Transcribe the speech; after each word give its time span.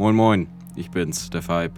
Moin 0.00 0.16
Moin, 0.16 0.46
ich 0.76 0.90
bin's, 0.90 1.28
der 1.28 1.46
Vibe. 1.46 1.74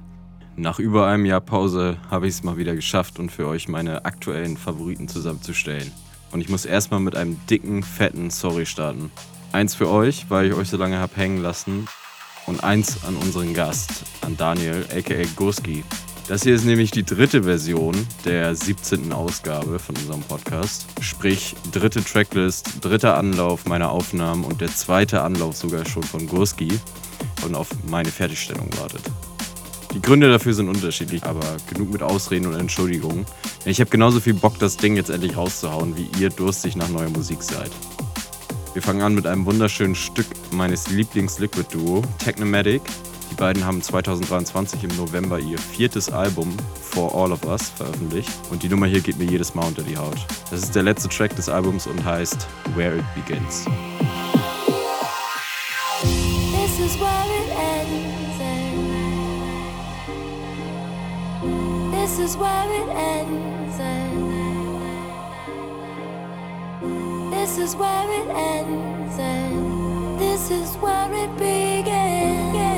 Nach 0.54 0.78
über 0.78 1.08
einem 1.08 1.26
Jahr 1.26 1.40
Pause 1.40 1.96
habe 2.08 2.28
ich 2.28 2.34
es 2.34 2.44
mal 2.44 2.56
wieder 2.56 2.76
geschafft 2.76 3.18
und 3.18 3.32
für 3.32 3.48
euch 3.48 3.66
meine 3.66 4.04
aktuellen 4.04 4.56
Favoriten 4.56 5.08
zusammenzustellen. 5.08 5.90
Und 6.30 6.40
ich 6.40 6.48
muss 6.48 6.64
erstmal 6.64 7.00
mit 7.00 7.16
einem 7.16 7.36
dicken, 7.50 7.82
fetten 7.82 8.30
Sorry 8.30 8.64
starten. 8.64 9.10
Eins 9.50 9.74
für 9.74 9.88
euch, 9.88 10.26
weil 10.28 10.46
ich 10.46 10.54
euch 10.54 10.68
so 10.68 10.76
lange 10.76 10.98
habe 10.98 11.16
hängen 11.16 11.42
lassen. 11.42 11.88
Und 12.46 12.62
eins 12.62 13.04
an 13.04 13.16
unseren 13.16 13.54
Gast, 13.54 14.04
an 14.20 14.36
Daniel, 14.36 14.86
aka 14.96 15.24
Gurski. 15.34 15.82
Das 16.28 16.44
hier 16.44 16.54
ist 16.54 16.64
nämlich 16.64 16.92
die 16.92 17.02
dritte 17.02 17.42
Version 17.42 18.06
der 18.24 18.54
17. 18.54 19.12
Ausgabe 19.12 19.80
von 19.80 19.96
unserem 19.96 20.20
Podcast. 20.20 20.86
Sprich, 21.00 21.56
dritte 21.72 22.04
Tracklist, 22.04 22.84
dritter 22.84 23.18
Anlauf 23.18 23.66
meiner 23.66 23.90
Aufnahmen 23.90 24.44
und 24.44 24.60
der 24.60 24.68
zweite 24.68 25.22
Anlauf 25.22 25.56
sogar 25.56 25.84
schon 25.86 26.04
von 26.04 26.28
Gurski 26.28 26.78
und 27.44 27.54
auf 27.54 27.68
meine 27.88 28.10
Fertigstellung 28.10 28.68
wartet. 28.78 29.02
Die 29.94 30.00
Gründe 30.00 30.30
dafür 30.30 30.54
sind 30.54 30.68
unterschiedlich, 30.68 31.22
aber 31.24 31.56
genug 31.72 31.92
mit 31.92 32.02
Ausreden 32.02 32.46
und 32.46 32.54
Entschuldigungen. 32.54 33.26
Ich 33.66 33.78
habe 33.80 33.90
genauso 33.90 34.20
viel 34.20 34.34
Bock, 34.34 34.58
das 34.58 34.78
Ding 34.78 34.96
jetzt 34.96 35.10
endlich 35.10 35.36
rauszuhauen, 35.36 35.96
wie 35.96 36.08
ihr 36.18 36.30
durstig 36.30 36.76
nach 36.76 36.88
neuer 36.88 37.10
Musik 37.10 37.42
seid. 37.42 37.70
Wir 38.72 38.80
fangen 38.80 39.02
an 39.02 39.14
mit 39.14 39.26
einem 39.26 39.44
wunderschönen 39.44 39.94
Stück 39.94 40.26
meines 40.50 40.88
Lieblings-Liquid-Duo, 40.88 42.02
Technomatic. 42.18 42.80
Die 43.30 43.34
beiden 43.34 43.64
haben 43.66 43.82
2023 43.82 44.84
im 44.84 44.96
November 44.96 45.38
ihr 45.38 45.58
viertes 45.58 46.10
Album 46.10 46.56
For 46.80 47.14
All 47.14 47.32
of 47.32 47.44
Us 47.44 47.68
veröffentlicht 47.70 48.30
und 48.50 48.62
die 48.62 48.68
Nummer 48.70 48.86
hier 48.86 49.00
geht 49.00 49.18
mir 49.18 49.24
jedes 49.24 49.54
Mal 49.54 49.66
unter 49.66 49.82
die 49.82 49.96
Haut. 49.96 50.26
Das 50.50 50.62
ist 50.62 50.74
der 50.74 50.82
letzte 50.82 51.08
Track 51.10 51.36
des 51.36 51.50
Albums 51.50 51.86
und 51.86 52.02
heißt 52.02 52.46
Where 52.74 52.96
It 52.96 53.04
Begins. 53.14 53.66
This 62.12 62.32
is 62.32 62.36
where 62.36 62.68
it 62.70 62.88
ends. 62.90 63.78
This 67.30 67.56
is 67.56 67.74
where 67.74 68.10
it 68.20 68.28
ends. 68.28 69.18
And 69.18 70.20
This 70.20 70.50
is 70.50 70.76
where 70.76 71.10
it 71.10 71.30
begins. 71.38 72.71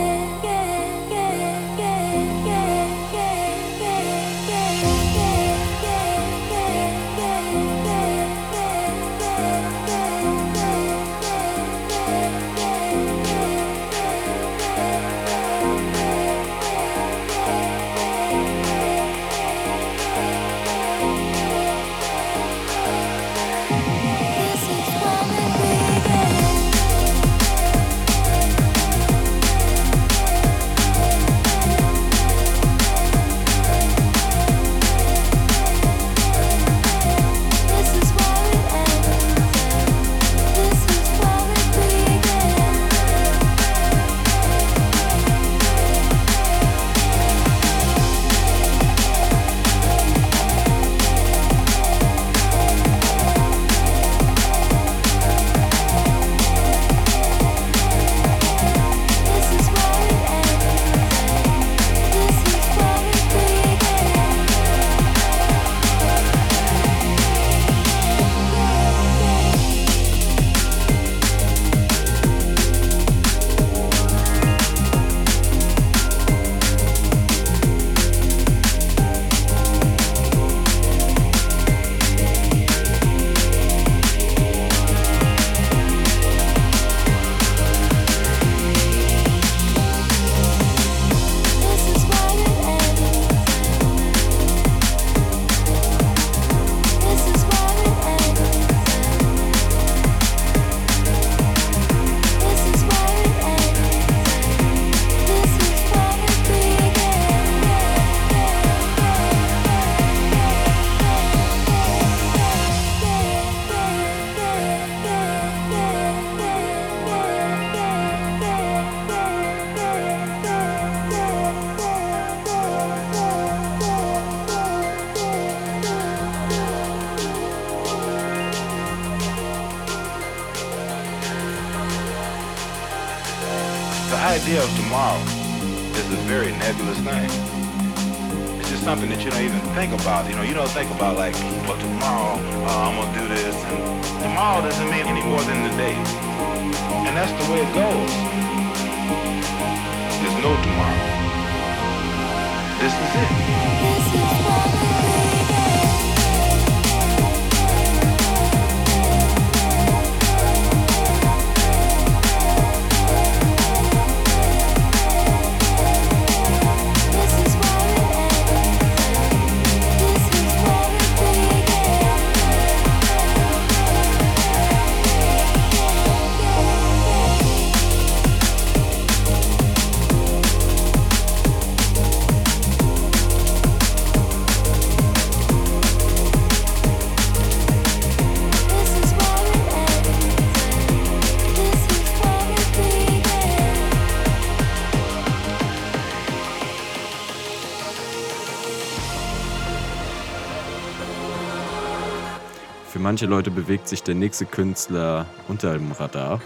Manche 203.14 203.26
Leute 203.26 203.52
bewegt 203.52 203.86
sich 203.86 204.02
der 204.02 204.16
nächste 204.16 204.44
Künstler 204.44 205.26
unter 205.46 205.74
dem 205.74 205.92
Radar. 205.92 206.40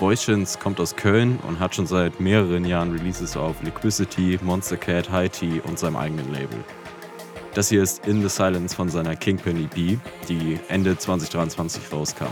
Boychins 0.00 0.58
kommt 0.58 0.80
aus 0.80 0.96
Köln 0.96 1.38
und 1.46 1.60
hat 1.60 1.76
schon 1.76 1.86
seit 1.86 2.18
mehreren 2.18 2.64
Jahren 2.64 2.90
Releases 2.90 3.36
auf 3.36 3.62
Liquidity, 3.62 4.36
Monster 4.42 4.76
Cat, 4.76 5.08
High 5.12 5.30
Tea 5.30 5.60
und 5.60 5.78
seinem 5.78 5.94
eigenen 5.94 6.32
Label. 6.32 6.58
Das 7.54 7.68
hier 7.68 7.84
ist 7.84 8.04
In 8.04 8.20
the 8.20 8.28
Silence 8.28 8.74
von 8.74 8.88
seiner 8.88 9.14
Kingpin 9.14 9.62
EP, 9.62 10.00
die 10.28 10.58
Ende 10.66 10.98
2023 10.98 11.92
rauskam. 11.92 12.26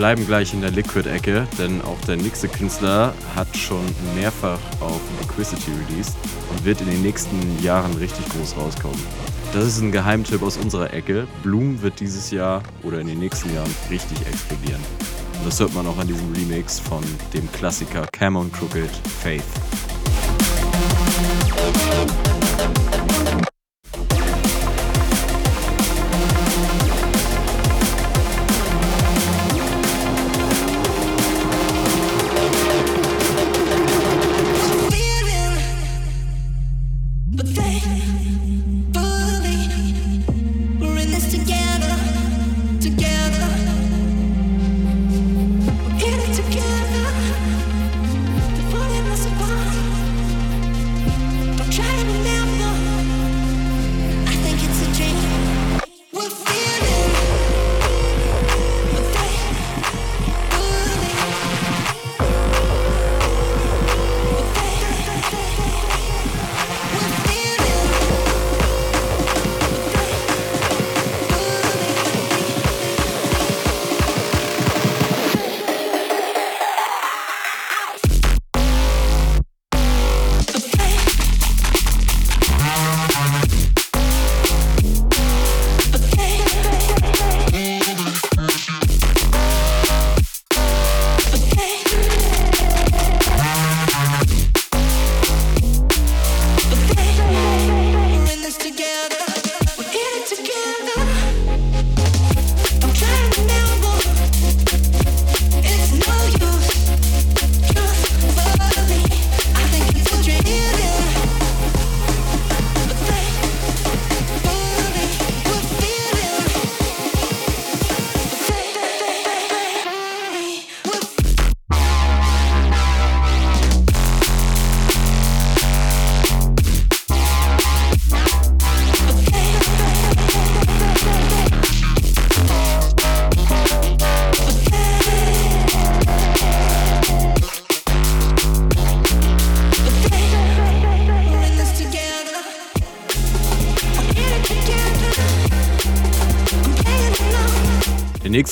Bleiben 0.00 0.26
gleich 0.26 0.54
in 0.54 0.62
der 0.62 0.70
Liquid-Ecke, 0.70 1.46
denn 1.58 1.82
auch 1.82 2.00
der 2.06 2.16
nächste 2.16 2.48
Künstler 2.48 3.12
hat 3.36 3.54
schon 3.54 3.84
mehrfach 4.16 4.58
auf 4.80 4.98
Liquidity 5.20 5.72
released 5.72 6.16
und 6.50 6.64
wird 6.64 6.80
in 6.80 6.86
den 6.88 7.02
nächsten 7.02 7.62
Jahren 7.62 7.92
richtig 7.98 8.26
groß 8.30 8.56
rauskommen. 8.56 8.98
Das 9.52 9.66
ist 9.66 9.82
ein 9.82 9.92
Geheimtipp 9.92 10.40
aus 10.40 10.56
unserer 10.56 10.90
Ecke. 10.94 11.26
Bloom 11.42 11.82
wird 11.82 12.00
dieses 12.00 12.30
Jahr 12.30 12.62
oder 12.82 12.98
in 12.98 13.08
den 13.08 13.18
nächsten 13.18 13.54
Jahren 13.54 13.70
richtig 13.90 14.26
explodieren. 14.26 14.80
Und 15.38 15.46
das 15.46 15.60
hört 15.60 15.74
man 15.74 15.86
auch 15.86 15.98
an 15.98 16.06
diesem 16.08 16.32
Remix 16.32 16.80
von 16.80 17.04
dem 17.34 17.52
Klassiker 17.52 18.06
Cameron 18.10 18.50
Crooked 18.50 18.88
Faith. 19.22 19.44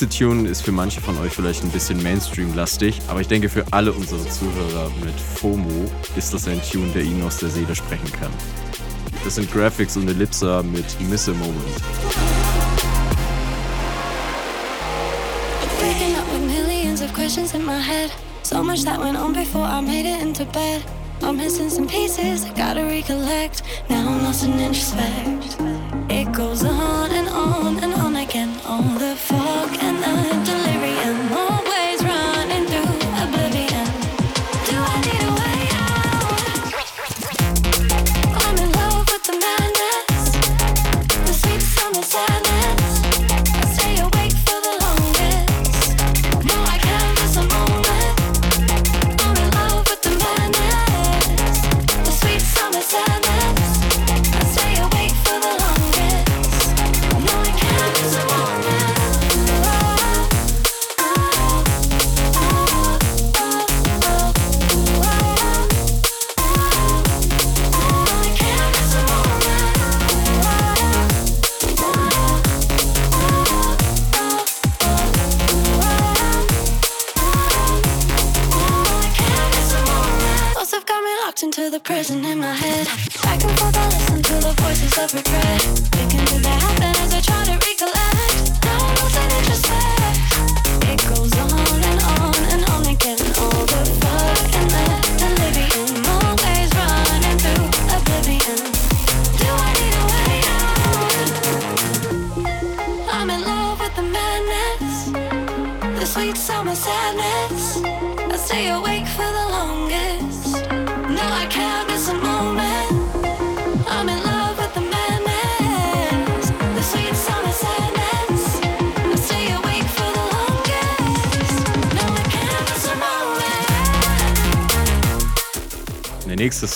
Nächste 0.01 0.25
Tune 0.25 0.49
ist 0.49 0.63
für 0.63 0.71
manche 0.71 1.01
von 1.01 1.19
euch 1.19 1.33
vielleicht 1.33 1.65
ein 1.65 1.71
bisschen 1.71 2.01
Mainstream-lastig, 2.01 3.01
aber 3.09 3.21
ich 3.21 3.27
denke 3.27 3.49
für 3.49 3.65
alle 3.73 3.93
unsere 3.93 4.21
Zuhörer 4.29 4.93
mit 5.05 5.19
FOMO 5.19 5.91
ist 6.15 6.33
das 6.33 6.47
ein 6.47 6.61
Tune, 6.63 6.93
der 6.93 7.03
ihnen 7.03 7.21
aus 7.25 7.39
der 7.39 7.49
Seele 7.49 7.75
sprechen 7.75 8.13
kann. 8.13 8.31
Das 9.25 9.35
sind 9.35 9.51
Graphics 9.51 9.97
und 9.97 10.07
Ellipsa 10.09 10.63
mit 10.63 10.85
Miss 11.11 11.29
a 11.29 11.33
Moment. 11.33 11.57
questions 17.15 17.55
in 17.55 17.65
my 17.65 17.81
head. 17.81 18.13
So 18.43 18.63
much 18.63 18.85
that 18.85 19.01
went 19.01 19.17
on 19.17 19.33
before 19.33 19.65
I 19.65 19.81
made 19.81 20.07
it 20.07 20.23
into 20.23 20.45
bed. 20.45 20.83
I'm 21.23 21.37
missing 21.37 21.71
some 21.71 21.89
pieces, 21.89 22.45
I 22.45 22.53
gotta 22.55 22.85
recollect. 22.85 23.63
Now 23.91 24.07
I'm 24.09 24.23
lost 24.23 24.45
in 24.45 24.53
introspect. 24.53 25.59
It 26.09 26.33
goes 26.33 26.65
on 26.65 26.98
fog 29.19 29.77
and 29.81 29.99
the 29.99 30.45
delirium. 30.45 31.18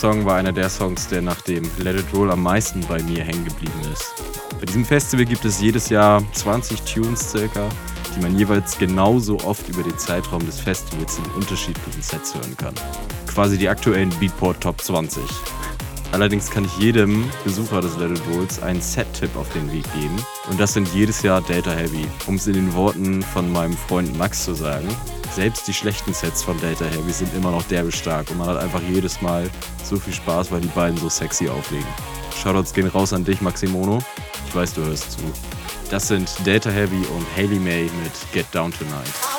Song 0.03 0.27
war 0.27 0.35
einer 0.35 0.51
der 0.51 0.69
Songs, 0.69 1.07
der 1.07 1.23
nach 1.23 1.43
dem 1.43 1.63
Let 1.79 1.97
It 1.97 2.13
Roll 2.13 2.33
am 2.33 2.43
meisten 2.43 2.81
bei 2.89 3.01
mir 3.05 3.23
hängen 3.23 3.45
geblieben 3.45 3.81
ist. 3.93 4.13
Bei 4.59 4.67
diesem 4.67 4.85
Festival 4.85 5.25
gibt 5.25 5.45
es 5.45 5.61
jedes 5.61 5.91
Jahr 5.91 6.21
20 6.33 6.81
Tunes 6.83 7.31
circa, 7.31 7.69
die 8.17 8.21
man 8.21 8.37
jeweils 8.37 8.77
genauso 8.77 9.39
oft 9.45 9.69
über 9.69 9.85
den 9.85 9.97
Zeitraum 9.97 10.45
des 10.45 10.59
Festivals 10.59 11.19
in 11.19 11.25
unterschiedlichen 11.37 12.03
Sets 12.03 12.35
hören 12.35 12.57
kann. 12.57 12.75
Quasi 13.29 13.57
die 13.57 13.69
aktuellen 13.69 14.11
Beatport 14.19 14.61
Top 14.61 14.81
20. 14.81 15.23
Allerdings 16.11 16.51
kann 16.51 16.65
ich 16.65 16.77
jedem 16.79 17.25
Besucher 17.45 17.81
des 17.81 17.97
Little 17.97 18.19
Bulls 18.27 18.61
einen 18.61 18.81
Set-Tipp 18.81 19.37
auf 19.37 19.53
den 19.53 19.71
Weg 19.73 19.85
geben. 19.95 20.17
Und 20.51 20.59
das 20.59 20.75
sind 20.75 20.89
jedes 20.93 21.23
Jahr 21.23 21.43
Data 21.43 21.71
Heavy. 21.71 22.09
Um 22.27 22.35
es 22.35 22.49
in 22.49 22.55
den 22.55 22.75
Worten 22.75 23.23
von 23.23 23.53
meinem 23.53 23.77
Freund 23.77 24.19
Max 24.19 24.47
zu 24.47 24.55
sagen, 24.55 24.89
selbst 25.33 25.67
die 25.69 25.73
schlechten 25.73 26.13
Sets 26.13 26.43
von 26.43 26.61
Data 26.61 26.87
Heavy 26.87 27.13
sind 27.13 27.33
immer 27.35 27.53
noch 27.53 27.63
derbe 27.63 27.93
stark 27.93 28.31
und 28.31 28.39
man 28.39 28.49
hat 28.49 28.59
einfach 28.59 28.83
jedes 28.83 29.23
Mal 29.23 29.49
so 29.93 29.99
viel 29.99 30.15
Spaß, 30.15 30.51
weil 30.51 30.61
die 30.61 30.69
beiden 30.69 30.97
so 30.97 31.09
sexy 31.09 31.49
auflegen. 31.49 31.87
Shoutouts 32.43 32.73
gehen 32.73 32.89
raus 32.89 33.13
an 33.13 33.25
dich, 33.25 33.41
Maximono. 33.41 33.99
Ich 34.49 34.55
weiß, 34.55 34.75
du 34.75 34.85
hörst 34.85 35.13
zu. 35.13 35.19
Das 35.91 36.09
sind 36.09 36.31
Data 36.47 36.71
Heavy 36.71 37.05
und 37.15 37.27
Haley 37.37 37.59
May 37.59 37.85
mit 38.03 38.33
Get 38.33 38.47
Down 38.53 38.73
Tonight. 38.73 39.32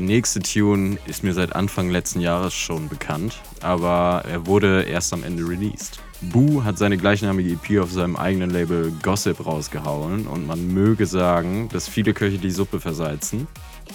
Nächste 0.00 0.40
Tune 0.40 0.98
ist 1.06 1.24
mir 1.24 1.34
seit 1.34 1.54
Anfang 1.54 1.90
letzten 1.90 2.20
Jahres 2.20 2.54
schon 2.54 2.88
bekannt, 2.88 3.40
aber 3.60 4.24
er 4.28 4.46
wurde 4.46 4.82
erst 4.82 5.12
am 5.12 5.24
Ende 5.24 5.42
released. 5.42 6.00
Boo 6.20 6.64
hat 6.64 6.78
seine 6.78 6.96
gleichnamige 6.96 7.52
EP 7.52 7.80
auf 7.80 7.92
seinem 7.92 8.16
eigenen 8.16 8.50
Label 8.50 8.92
Gossip 9.02 9.44
rausgehauen 9.44 10.26
und 10.26 10.46
man 10.46 10.74
möge 10.74 11.06
sagen, 11.06 11.68
dass 11.72 11.88
viele 11.88 12.12
Köche 12.12 12.38
die 12.38 12.50
Suppe 12.50 12.80
versalzen. 12.80 13.46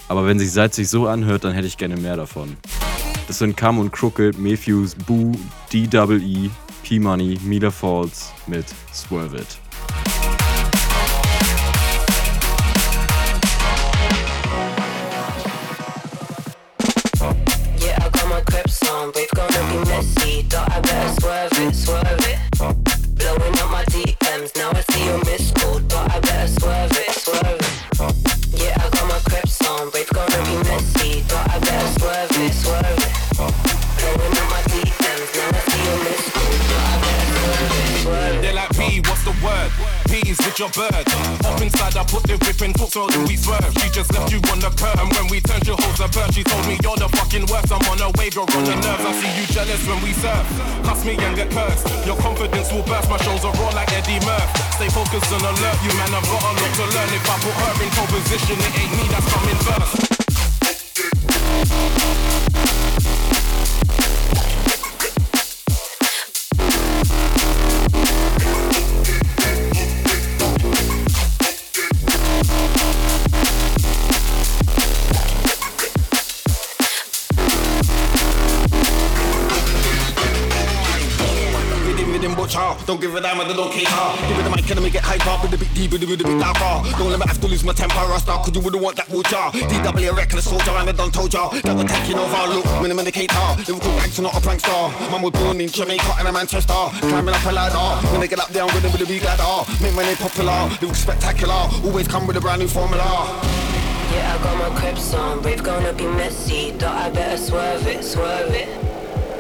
Aber 0.07 0.25
wenn 0.25 0.39
sich 0.39 0.51
Salz 0.51 0.75
sich 0.77 0.89
so 0.89 1.07
anhört, 1.07 1.43
dann 1.43 1.53
hätte 1.53 1.67
ich 1.67 1.77
gerne 1.77 1.97
mehr 1.97 2.15
davon. 2.15 2.55
Das 3.27 3.39
sind 3.39 3.55
Cam 3.55 3.79
und 3.79 3.91
Crooked, 3.91 4.37
Matthews, 4.37 4.95
Boo, 4.95 5.33
DWE, 5.71 6.49
P-Money, 6.83 7.39
Mila 7.43 7.71
Falls 7.71 8.31
mit 8.47 8.65
Swerve 8.93 9.37
It. 9.37 10.22
Your 40.59 40.69
bird. 40.69 40.93
Up 41.45 41.61
inside, 41.61 41.97
I 41.97 42.03
put 42.05 42.23
the 42.29 42.37
whip 42.37 42.61
in 42.61 42.73
talk 42.73 42.91
so 42.91 43.07
we 43.25 43.37
swerve. 43.37 43.73
She 43.81 43.89
just 43.89 44.13
left 44.13 44.29
you 44.31 44.37
on 44.51 44.59
the 44.59 44.69
curb, 44.77 44.99
and 44.99 45.09
when 45.13 45.27
we 45.31 45.41
turned, 45.41 45.65
you 45.65 45.75
holds 45.77 45.99
a 45.99 46.07
bird. 46.09 46.33
She 46.33 46.43
told 46.43 46.65
me 46.67 46.77
you're 46.83 46.97
the 46.97 47.09
fucking 47.09 47.45
worst. 47.49 47.71
I'm 47.71 47.81
on 47.89 48.01
a 48.01 48.09
wave, 48.19 48.35
you're 48.35 48.45
on 48.45 48.65
nerves. 48.65 49.05
I 49.05 49.11
see 49.17 49.31
you 49.39 49.45
jealous 49.49 49.81
when 49.87 50.01
we 50.03 50.13
serve. 50.13 50.45
Cuss 50.85 51.05
me 51.05 51.17
and 51.17 51.35
get 51.35 51.49
cursed. 51.49 51.87
Your 52.05 52.17
confidence 52.17 52.69
will 52.71 52.85
burst. 52.85 53.09
My 53.09 53.17
shows 53.23 53.45
are 53.45 53.53
raw 53.57 53.71
like 53.73 53.89
Eddie 53.93 54.21
Murphy. 54.25 54.61
Stay 54.77 54.89
focused 54.93 55.31
and 55.33 55.41
alert, 55.41 55.77
you 55.81 55.91
man. 55.97 56.13
I've 56.13 56.27
got 56.27 56.43
a 56.43 56.51
lot 56.53 56.71
to 56.75 56.85
learn. 56.91 57.09
If 57.13 57.25
I 57.29 57.35
put 57.41 57.55
her 57.57 57.73
in 57.81 57.89
pole 57.95 58.09
position, 58.13 58.57
it 58.61 58.73
ain't 58.77 58.91
me 58.93 59.05
that's 59.09 59.27
coming 59.31 59.59
first. 59.63 60.13
Don't 82.85 82.99
give 82.99 83.15
a 83.15 83.21
damn, 83.21 83.39
I 83.39 83.47
don't 83.47 83.71
cater. 83.71 84.27
Give 84.27 84.39
it 84.39 84.43
the 84.43 84.49
mic 84.49 84.69
and 84.69 84.83
me 84.83 84.89
get 84.89 85.03
hyper. 85.03 85.41
With 85.41 85.51
the 85.51 85.57
bit 85.57 85.73
deep, 85.73 85.91
with 85.91 86.01
the 86.01 86.07
bit 86.07 86.27
louder. 86.27 86.89
Don't 86.97 87.09
let 87.09 87.19
me 87.19 87.25
have 87.25 87.39
to 87.39 87.47
lose 87.47 87.63
my 87.63 87.71
temper. 87.71 87.95
I 87.95 88.17
start, 88.17 88.43
cause 88.43 88.53
you 88.53 88.61
wouldn't 88.61 88.83
want 88.83 88.97
that 88.97 89.09
water. 89.09 89.49
DW 89.55 90.09
a 90.09 90.13
reckless 90.13 90.49
soldier, 90.49 90.71
and 90.71 90.89
I 90.89 90.91
done 90.91 91.11
told 91.11 91.33
ya. 91.33 91.49
That 91.49 91.75
we're 91.75 91.87
taking 91.87 92.19
over. 92.19 92.53
Look, 92.53 92.65
minimum 92.81 92.99
indicator. 92.99 93.39
Liverpool 93.67 93.95
gangster, 93.95 94.21
not 94.21 94.35
a 94.35 94.41
prankster. 94.43 94.91
Man 95.11 95.21
was 95.21 95.31
born 95.31 95.61
in 95.61 95.69
Jamaica 95.69 96.15
and 96.19 96.27
a 96.27 96.31
Manchester. 96.31 96.73
Climbing 96.99 97.33
up 97.33 97.45
a 97.45 97.51
ladder. 97.51 98.07
When 98.11 98.19
they 98.19 98.27
get 98.27 98.39
up 98.39 98.49
there, 98.49 98.63
I'm 98.63 98.73
with 98.73 98.83
them 98.83 98.91
with 98.91 99.01
a 99.01 99.05
big 99.07 99.23
ladder. 99.23 99.71
Make 99.81 99.95
my 99.95 100.03
name 100.03 100.17
popular. 100.17 100.69
Live 100.81 100.97
spectacular. 100.97 101.69
Always 101.85 102.07
come 102.07 102.27
with 102.27 102.35
a 102.35 102.41
brand 102.41 102.59
new 102.59 102.67
formula. 102.67 103.39
Yeah, 104.11 104.37
I 104.37 104.43
got 104.43 104.57
my 104.59 104.79
crepes 104.79 105.13
on, 105.13 105.41
rave 105.41 105.63
gonna 105.63 105.93
be 105.93 106.05
messy. 106.05 106.71
Thought 106.71 106.95
I 106.95 107.09
better 107.09 107.37
swerve 107.37 107.87
it, 107.87 108.03
swerve 108.03 108.51
it. 108.53 108.92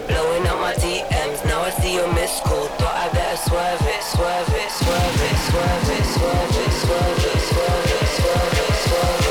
Blowing 0.07 0.45
up 0.47 0.59
my 0.59 0.73
DMs, 0.73 1.45
now 1.45 1.61
I 1.61 1.69
see 1.69 1.95
your 1.95 2.11
missed 2.13 2.43
call. 2.43 2.67
Thought 2.79 2.95
I 2.95 3.13
better 3.13 3.37
swerve 3.37 3.81
it, 3.81 4.03
swerve 4.03 4.49
it, 4.49 4.71
swerve 4.71 5.21
it, 5.27 5.37
swerve 5.47 5.89
it, 5.95 6.05
swerve 6.15 6.57
it, 6.63 6.71
swerve 6.83 7.25
it, 7.25 7.41
swerve 7.49 7.85
it, 7.85 8.07
swerve 8.19 8.53
it, 8.59 8.75
swerve 8.83 9.19
it, 9.19 9.22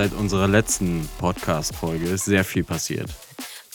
Seit 0.00 0.14
unserer 0.14 0.48
letzten 0.48 1.06
Podcast-Folge 1.18 2.06
ist 2.06 2.24
sehr 2.24 2.42
viel 2.42 2.64
passiert. 2.64 3.10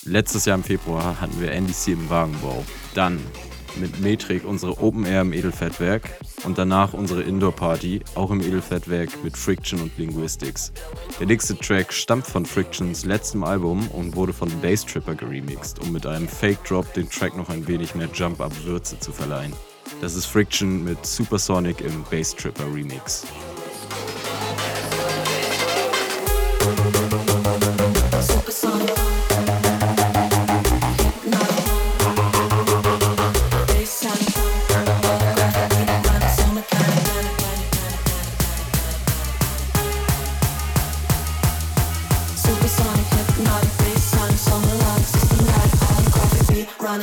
Letztes 0.05 0.45
Jahr 0.45 0.57
im 0.57 0.63
Februar 0.63 1.21
hatten 1.21 1.39
wir 1.39 1.51
NDC 1.51 1.89
im 1.89 2.09
Wagenbau. 2.09 2.65
Dann 2.95 3.19
mit 3.75 3.99
Metrik 3.99 4.43
unsere 4.43 4.81
Open 4.81 5.05
Air 5.05 5.21
im 5.21 5.33
Edelfettwerk 5.33 6.17
und 6.43 6.57
danach 6.57 6.93
unsere 6.93 7.21
Indoor-Party, 7.21 8.01
auch 8.15 8.31
im 8.31 8.41
Edelfettwerk 8.41 9.23
mit 9.23 9.37
Friction 9.37 9.79
und 9.81 9.95
Linguistics. 9.99 10.73
Der 11.19 11.27
nächste 11.27 11.55
Track 11.59 11.93
stammt 11.93 12.25
von 12.25 12.43
Frictions 12.43 13.05
letztem 13.05 13.43
Album 13.43 13.87
und 13.89 14.15
wurde 14.15 14.33
von 14.33 14.49
Bass 14.61 14.83
Tripper 14.83 15.13
geremixed, 15.13 15.77
um 15.83 15.91
mit 15.91 16.07
einem 16.07 16.27
Fake 16.27 16.63
Drop 16.63 16.91
den 16.95 17.07
Track 17.07 17.37
noch 17.37 17.49
ein 17.49 17.67
wenig 17.67 17.93
mehr 17.93 18.09
Jump-Up-Würze 18.11 18.99
zu 18.99 19.11
verleihen. 19.11 19.53
Das 20.01 20.15
ist 20.15 20.25
Friction 20.25 20.83
mit 20.83 21.05
Supersonic 21.05 21.81
im 21.81 22.03
Bass 22.09 22.35
Tripper 22.35 22.65
Remix. 22.73 23.27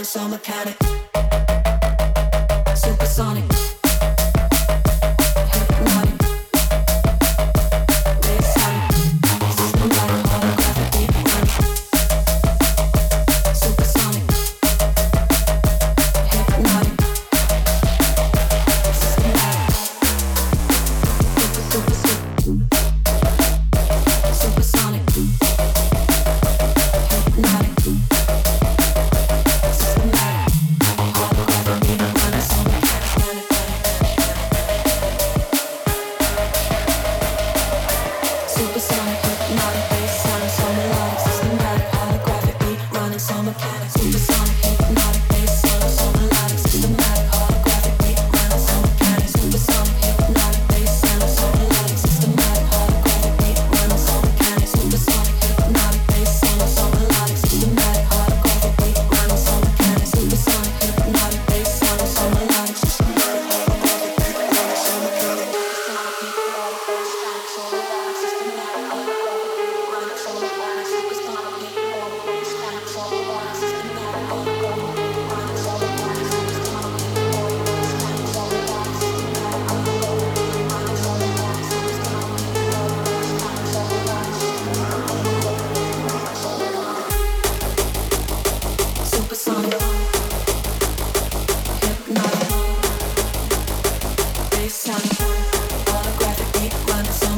it's 0.02 0.16
kind 0.42 0.68
of 0.68 0.91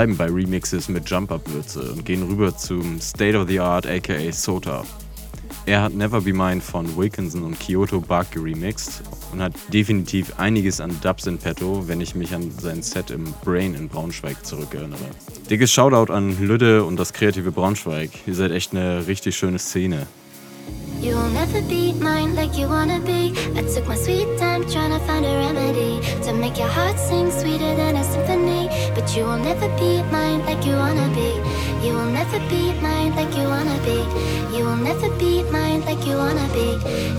bleiben 0.00 0.16
bei 0.16 0.30
Remixes 0.30 0.88
mit 0.88 1.10
Jump-Up-Würze 1.10 1.92
und 1.92 2.06
gehen 2.06 2.22
rüber 2.22 2.56
zum 2.56 2.98
State 3.02 3.36
of 3.36 3.46
the 3.46 3.60
Art 3.60 3.86
aka 3.86 4.32
Sota. 4.32 4.82
Er 5.66 5.82
hat 5.82 5.92
Never 5.92 6.22
Be 6.22 6.32
Mine 6.32 6.62
von 6.62 6.96
Wilkinson 6.96 7.42
und 7.42 7.60
Kyoto 7.60 8.00
Bark 8.00 8.30
geremixed 8.30 9.02
und 9.30 9.42
hat 9.42 9.52
definitiv 9.74 10.32
einiges 10.38 10.80
an 10.80 10.98
Dubs 11.02 11.26
in 11.26 11.36
petto, 11.36 11.86
wenn 11.86 12.00
ich 12.00 12.14
mich 12.14 12.34
an 12.34 12.50
sein 12.50 12.82
Set 12.82 13.10
im 13.10 13.24
Brain 13.44 13.74
in 13.74 13.90
Braunschweig 13.90 14.42
zurückerinnere. 14.42 15.04
Dickes 15.50 15.70
Shoutout 15.70 16.10
an 16.10 16.34
Lüde 16.40 16.82
und 16.82 16.98
das 16.98 17.12
kreative 17.12 17.52
Braunschweig. 17.52 18.08
Ihr 18.26 18.34
seid 18.34 18.52
echt 18.52 18.72
eine 18.72 19.06
richtig 19.06 19.36
schöne 19.36 19.58
Szene. 19.58 20.06
You 21.00 21.16
will 21.16 21.30
never 21.30 21.62
be 21.62 21.94
mine 21.94 22.34
like 22.34 22.58
you 22.58 22.68
wanna 22.68 23.00
be. 23.00 23.32
I 23.56 23.62
took 23.62 23.88
my 23.88 23.94
sweet 23.94 24.28
time 24.38 24.68
trying 24.68 24.92
to 24.92 24.98
find 25.06 25.24
a 25.24 25.34
remedy 25.34 25.98
to 26.24 26.34
make 26.34 26.58
your 26.58 26.68
heart 26.68 26.98
sing 26.98 27.30
sweeter 27.30 27.74
than 27.74 27.96
a 27.96 28.04
symphony. 28.04 28.68
But 28.94 29.16
you 29.16 29.24
will 29.24 29.38
never 29.38 29.68
be 29.78 30.02
mine 30.12 30.44
like 30.44 30.62
you 30.66 30.74
wanna 30.74 31.08
be. 31.14 31.30
You 31.86 31.94
will 31.94 32.10
never 32.18 32.38
be 32.50 32.74
mine 32.82 33.16
like 33.16 33.34
you 33.34 33.44
wanna 33.48 33.78
be. 33.88 33.98
You 34.54 34.64
will 34.66 34.76
never 34.76 35.08
be 35.16 35.42
mine 35.44 35.80
like 35.86 36.06
you 36.06 36.16
wanna 36.16 36.46
be. 36.52 36.68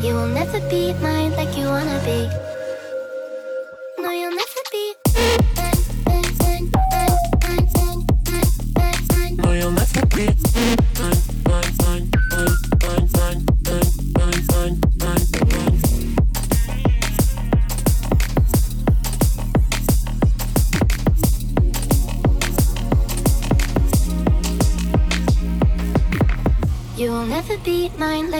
You 0.06 0.13
will 0.13 0.28
never 0.28 0.60
be 0.70 0.94
mine 1.02 1.32
like 1.36 1.58
you 1.58 1.65
wanna 1.65 2.00
be. 2.06 2.50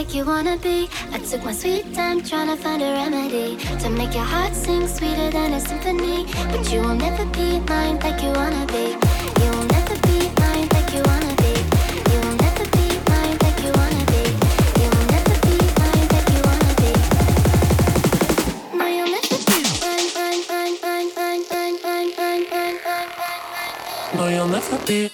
Like 0.02 0.14
you 0.14 0.24
wanna 0.24 0.56
be. 0.56 0.88
I 1.12 1.18
took 1.18 1.44
my 1.44 1.52
sweet 1.52 1.94
time 1.94 2.22
trying 2.22 2.48
to 2.48 2.56
find 2.56 2.82
a 2.82 2.92
remedy 2.92 3.56
to 3.82 3.88
make 3.88 4.12
your 4.14 4.24
heart 4.24 4.52
sing 4.52 4.88
sweeter 4.88 5.30
than 5.30 5.52
a 5.52 5.60
symphony. 5.60 6.26
But 6.50 6.72
you 6.72 6.80
will 6.80 6.96
never 6.96 7.24
be 7.26 7.60
mine 7.70 8.00
like 8.00 8.20
you 8.20 8.32
wanna 8.32 8.66
be. 8.66 8.84
You 9.42 9.50
will 9.54 9.68
never 9.76 9.96
be 10.08 10.18
mine 10.42 10.66
like 10.74 10.90
you 10.94 11.02
wanna 11.10 11.34
be. 11.42 11.54
You 12.10 12.18
will 12.24 12.36
never 12.44 12.64
be 12.76 12.86
mine 13.10 13.36
like 13.44 13.58
you 13.64 13.70
wanna 13.78 14.04
be. 14.12 14.22
You 14.82 14.88
will 14.92 15.06
never 15.14 15.36
be 15.46 15.56
mine 15.80 16.08
like 16.14 16.30
you 16.34 16.40
wanna 16.48 16.72
be. 16.82 16.90
No, 18.78 18.86
you'll 18.96 19.12
never 19.16 19.38
be 19.50 19.58
mine, 19.84 20.08
mine, 20.18 20.42
mine, 20.50 20.76
mine, 20.82 21.10
mine, 21.14 21.42
mine, 21.54 21.74
mine, 21.86 22.10
mine, 22.18 22.44
mine, 22.50 22.74
mine, 22.90 23.44
mine. 23.54 24.16
No, 24.16 24.24
you'll 24.34 24.48
never 24.48 24.78
be. 24.84 25.11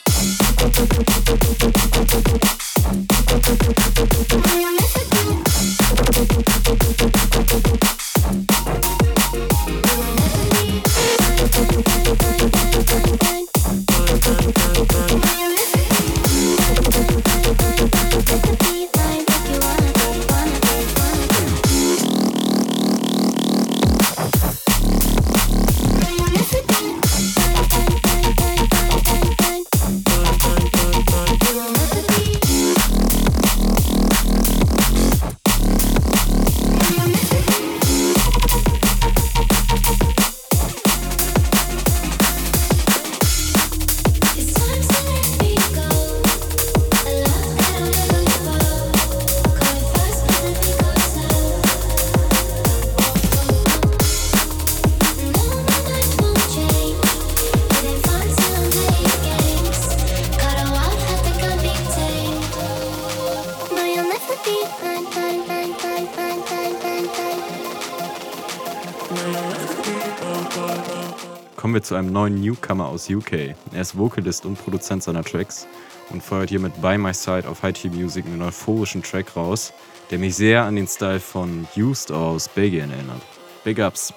Einem 72.09 72.14
neuen 72.14 72.40
Newcomer 72.40 72.87
aus 72.87 73.11
UK. 73.11 73.33
Er 73.73 73.81
ist 73.81 73.97
Vocalist 73.97 74.47
und 74.47 74.57
Produzent 74.57 75.03
seiner 75.03 75.23
Tracks 75.23 75.66
und 76.11 76.23
feuert 76.23 76.49
hier 76.49 76.61
mit 76.61 76.81
By 76.81 76.97
My 76.97 77.12
Side 77.12 77.47
auf 77.47 77.62
High 77.62 77.85
Music 77.85 78.25
einen 78.25 78.40
euphorischen 78.40 79.03
Track 79.03 79.37
raus, 79.37 79.73
der 80.11 80.18
mich 80.18 80.35
sehr 80.35 80.64
an 80.64 80.77
den 80.77 80.87
Style 80.87 81.21
von 81.21 81.68
Used 81.77 82.11
aus 82.11 82.49
Belgien 82.49 82.90
erinnert. 82.90 83.21
Big 83.62 83.79
Ups. 83.79 84.14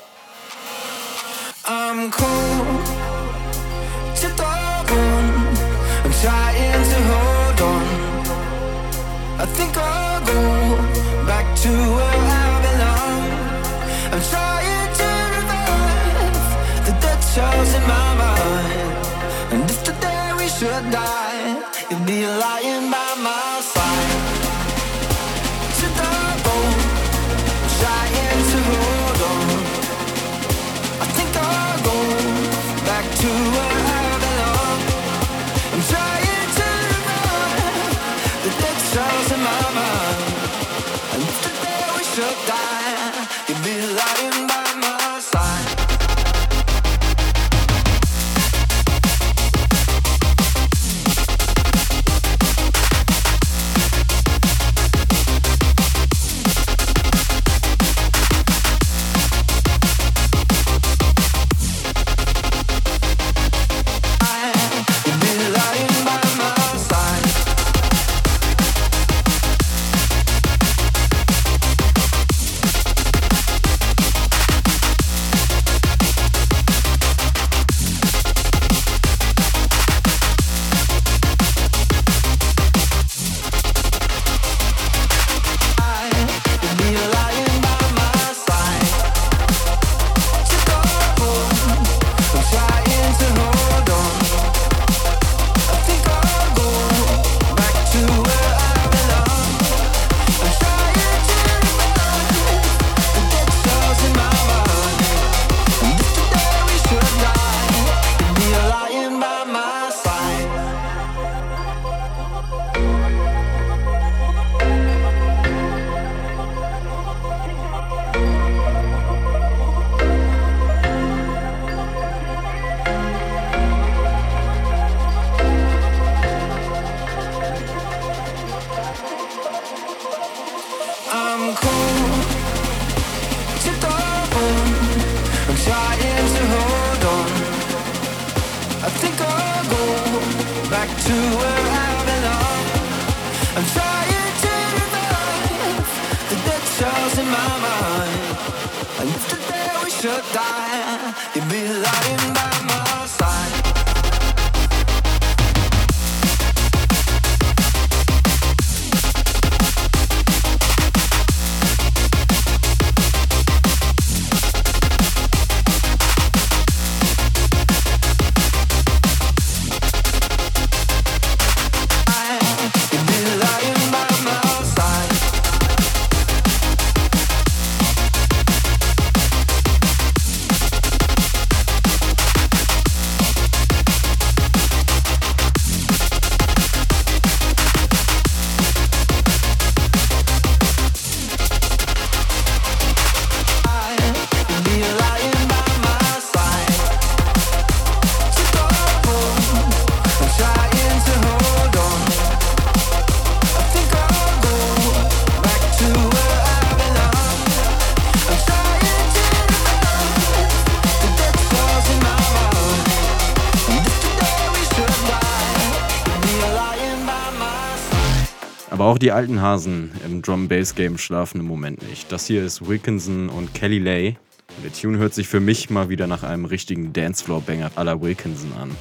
Die 219.02 219.12
alten 219.12 219.42
Hasen 219.42 219.92
im 220.06 220.22
Drum-Bass-Game 220.22 220.98
schlafen 220.98 221.40
im 221.40 221.48
Moment 221.48 221.88
nicht. 221.90 222.12
Das 222.12 222.28
hier 222.28 222.44
ist 222.44 222.68
Wilkinson 222.68 223.30
und 223.30 223.54
Kelly 223.54 223.80
Lay. 223.80 224.18
Der 224.64 224.72
Tune 224.72 225.00
hört 225.00 225.14
sich 225.14 225.28
für 225.28 225.40
mich 225.40 225.70
mal 225.70 225.90
wieder 225.90 226.08
nach 226.08 226.24
einem 226.24 226.46
richtigen 226.46 226.94
Dancefloor-Banger 226.94 227.72
la 227.84 228.00
Wilkinson 228.00 228.54
an. 228.54 228.72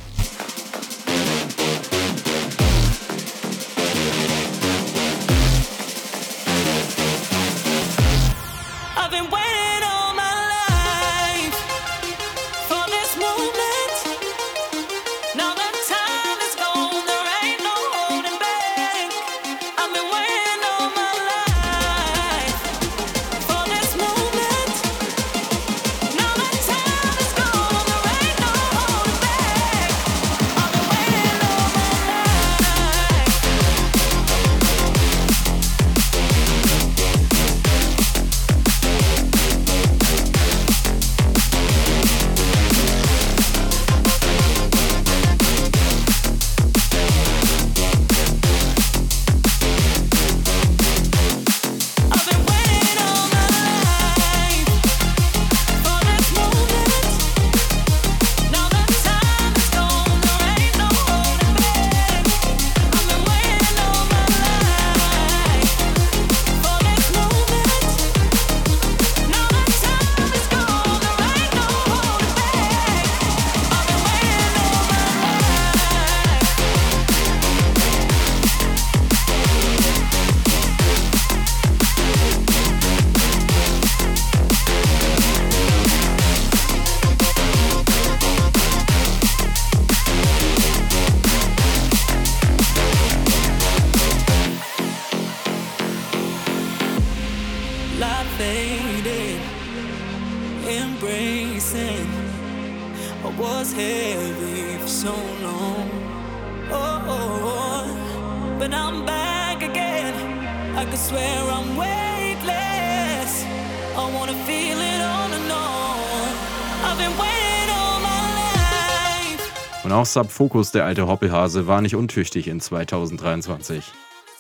Subfocus, 120.12 120.73
der 120.73 120.85
alte 120.85 121.07
Hoppelhase, 121.07 121.66
war 121.66 121.81
nicht 121.81 121.94
untüchtig 121.94 122.49
in 122.49 122.61
2023. 122.61 123.85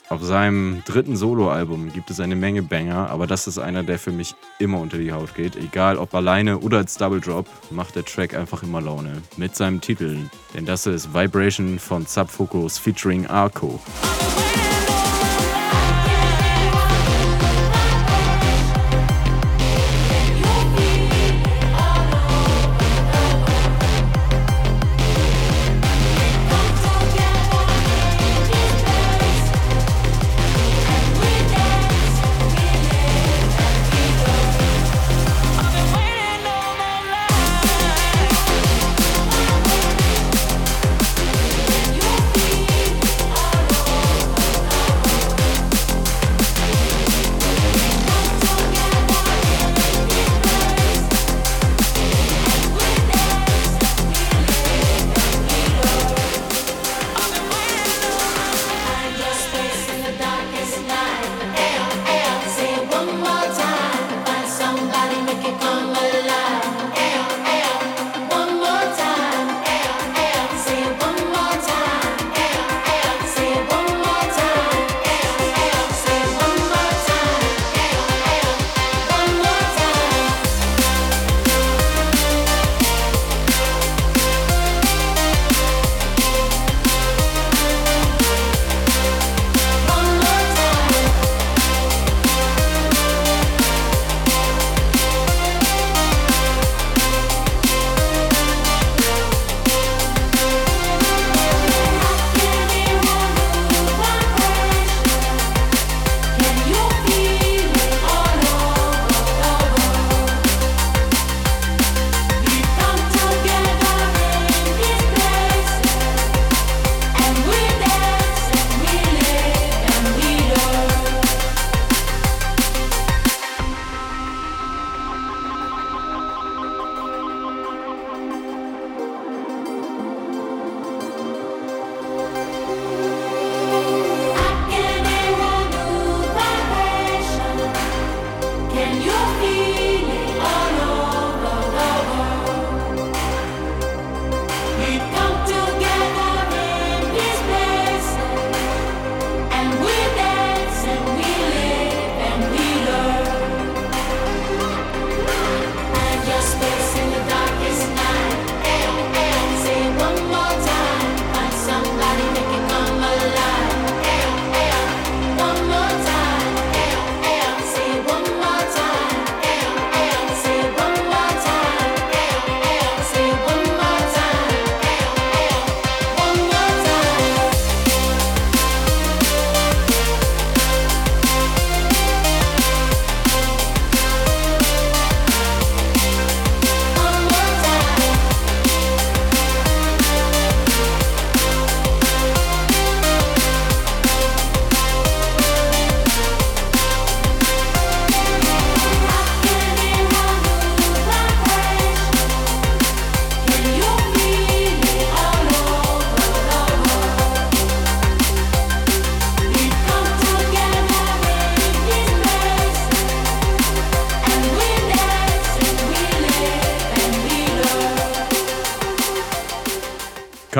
Auf 0.08 0.24
seinem 0.24 0.82
dritten 0.84 1.14
Soloalbum 1.14 1.92
gibt 1.92 2.10
es 2.10 2.18
eine 2.18 2.34
Menge 2.34 2.62
Banger, 2.62 3.08
aber 3.10 3.28
das 3.28 3.46
ist 3.46 3.58
einer, 3.58 3.84
der 3.84 3.96
für 4.00 4.10
mich 4.10 4.34
immer 4.58 4.80
unter 4.80 4.98
die 4.98 5.12
Haut 5.12 5.36
geht. 5.36 5.54
Egal 5.54 5.98
ob 5.98 6.12
alleine 6.14 6.58
oder 6.58 6.78
als 6.78 6.96
Double 6.96 7.20
Drop, 7.20 7.46
macht 7.70 7.94
der 7.94 8.04
Track 8.04 8.34
einfach 8.34 8.64
immer 8.64 8.80
Laune. 8.80 9.22
Mit 9.36 9.54
seinem 9.54 9.80
Titel, 9.80 10.18
denn 10.52 10.66
das 10.66 10.86
ist 10.86 11.14
Vibration 11.14 11.78
von 11.78 12.06
Subfocus 12.06 12.76
featuring 12.76 13.28
Arco. 13.28 13.78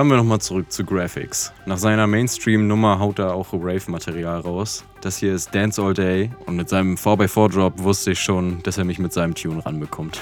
Kommen 0.00 0.12
wir 0.12 0.16
nochmal 0.16 0.40
zurück 0.40 0.72
zu 0.72 0.82
Graphics. 0.82 1.52
Nach 1.66 1.76
seiner 1.76 2.06
Mainstream-Nummer 2.06 2.98
haut 2.98 3.18
er 3.18 3.34
auch 3.34 3.52
Rave-Material 3.52 4.40
raus. 4.40 4.82
Das 5.02 5.18
hier 5.18 5.34
ist 5.34 5.54
Dance 5.54 5.82
All 5.82 5.92
Day 5.92 6.30
und 6.46 6.56
mit 6.56 6.70
seinem 6.70 6.94
4x4-Drop 6.94 7.78
wusste 7.80 8.12
ich 8.12 8.18
schon, 8.18 8.62
dass 8.62 8.78
er 8.78 8.86
mich 8.86 8.98
mit 8.98 9.12
seinem 9.12 9.34
Tune 9.34 9.62
ranbekommt. 9.62 10.18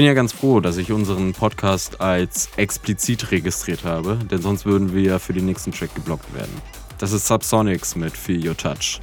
Bin 0.00 0.06
ja 0.06 0.14
ganz 0.14 0.32
froh, 0.32 0.60
dass 0.60 0.78
ich 0.78 0.92
unseren 0.92 1.34
Podcast 1.34 2.00
als 2.00 2.48
explizit 2.56 3.32
registriert 3.32 3.84
habe, 3.84 4.16
denn 4.30 4.40
sonst 4.40 4.64
würden 4.64 4.94
wir 4.94 5.02
ja 5.02 5.18
für 5.18 5.34
den 5.34 5.44
nächsten 5.44 5.72
Track 5.72 5.94
geblockt 5.94 6.34
werden. 6.34 6.54
Das 6.96 7.12
ist 7.12 7.26
Subsonics 7.26 7.96
mit 7.96 8.16
Feel 8.16 8.48
Your 8.48 8.56
Touch. 8.56 8.98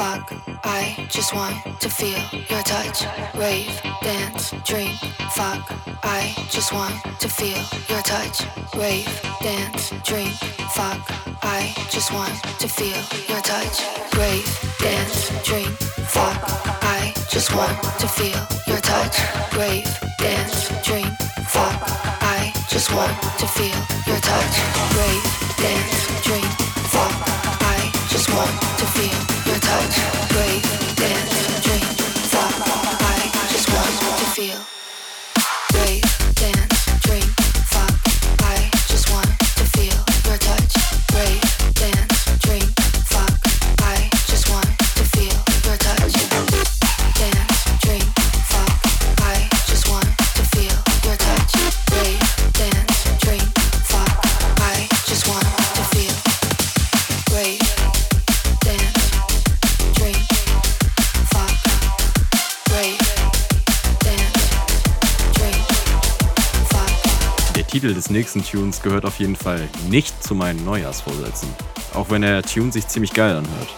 Fuck. 0.00 0.32
I 0.64 1.06
just 1.10 1.34
want 1.34 1.56
to 1.78 1.90
feel 1.90 2.22
your 2.48 2.62
touch. 2.62 3.04
Rave, 3.34 3.68
dance, 4.00 4.54
drink, 4.64 4.96
fuck. 5.36 5.60
I 6.02 6.20
just 6.48 6.72
want 6.72 6.94
to 7.20 7.28
feel 7.28 7.60
your 7.90 8.00
touch. 8.00 8.36
Rave, 8.74 9.12
dance, 9.42 9.92
drink, 10.08 10.32
fuck. 10.76 11.00
I 11.42 11.74
just 11.90 12.14
want 12.14 12.32
to 12.62 12.66
feel 12.78 13.00
your 13.28 13.42
touch. 13.52 13.76
Rave, 14.16 14.48
dance, 14.78 15.16
drink, 15.44 15.68
fuck. 16.16 16.40
I 16.96 17.12
just 17.28 17.54
want 17.54 17.76
to 18.00 18.08
feel 18.08 18.40
your 18.70 18.80
touch. 18.80 19.16
Rave, 19.54 19.90
dance, 20.16 20.56
drink, 20.82 21.12
fuck. 21.54 21.76
I 22.36 22.52
just 22.72 22.88
want 22.96 23.14
to 23.40 23.46
feel 23.56 23.80
your 24.08 24.20
touch. 24.30 24.54
Rave, 24.96 25.24
dance, 25.60 26.24
drink, 26.24 26.50
fuck 26.94 27.49
feel 34.40 34.69
nächsten 68.10 68.44
Tunes 68.44 68.82
gehört 68.82 69.04
auf 69.04 69.18
jeden 69.18 69.36
Fall 69.36 69.68
nicht 69.88 70.22
zu 70.22 70.34
meinen 70.34 70.64
Neujahrsvorsätzen. 70.64 71.48
Auch 71.94 72.10
wenn 72.10 72.22
der 72.22 72.42
Tune 72.42 72.72
sich 72.72 72.86
ziemlich 72.88 73.12
geil 73.12 73.36
anhört. 73.36 73.68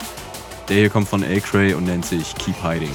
Der 0.68 0.76
hier 0.76 0.90
kommt 0.90 1.08
von 1.08 1.22
A-Cray 1.22 1.74
und 1.74 1.84
nennt 1.84 2.06
sich 2.06 2.34
Keep 2.36 2.62
Hiding. 2.62 2.90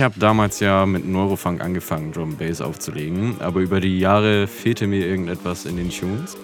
Ich 0.00 0.04
habe 0.04 0.18
damals 0.18 0.60
ja 0.60 0.86
mit 0.86 1.06
Neurofunk 1.06 1.60
angefangen, 1.60 2.10
Drum 2.12 2.34
Bass 2.38 2.62
aufzulegen, 2.62 3.38
aber 3.38 3.60
über 3.60 3.80
die 3.80 3.98
Jahre 3.98 4.46
fehlte 4.46 4.86
mir 4.86 5.06
irgendetwas 5.06 5.66
in 5.66 5.76
den 5.76 5.90
Tunes. 5.90 6.38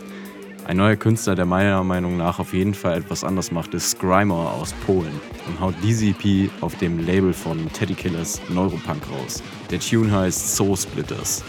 Ein 0.66 0.76
neuer 0.76 0.96
Künstler, 0.96 1.36
der 1.36 1.46
meiner 1.46 1.82
Meinung 1.82 2.18
nach 2.18 2.38
auf 2.38 2.52
jeden 2.52 2.74
Fall 2.74 2.98
etwas 2.98 3.24
anders 3.24 3.50
macht, 3.50 3.72
ist 3.72 3.92
Scrymer 3.92 4.52
aus 4.52 4.74
Polen 4.84 5.18
und 5.48 5.58
haut 5.58 5.74
diese 5.82 6.08
EP 6.08 6.50
auf 6.60 6.76
dem 6.76 7.06
Label 7.06 7.32
von 7.32 7.72
Teddy 7.72 7.94
Killers 7.94 8.42
Neuropunk 8.50 9.02
raus. 9.10 9.42
Der 9.70 9.80
Tune 9.80 10.12
heißt 10.12 10.54
Soul 10.54 10.76
Splitters. 10.76 11.42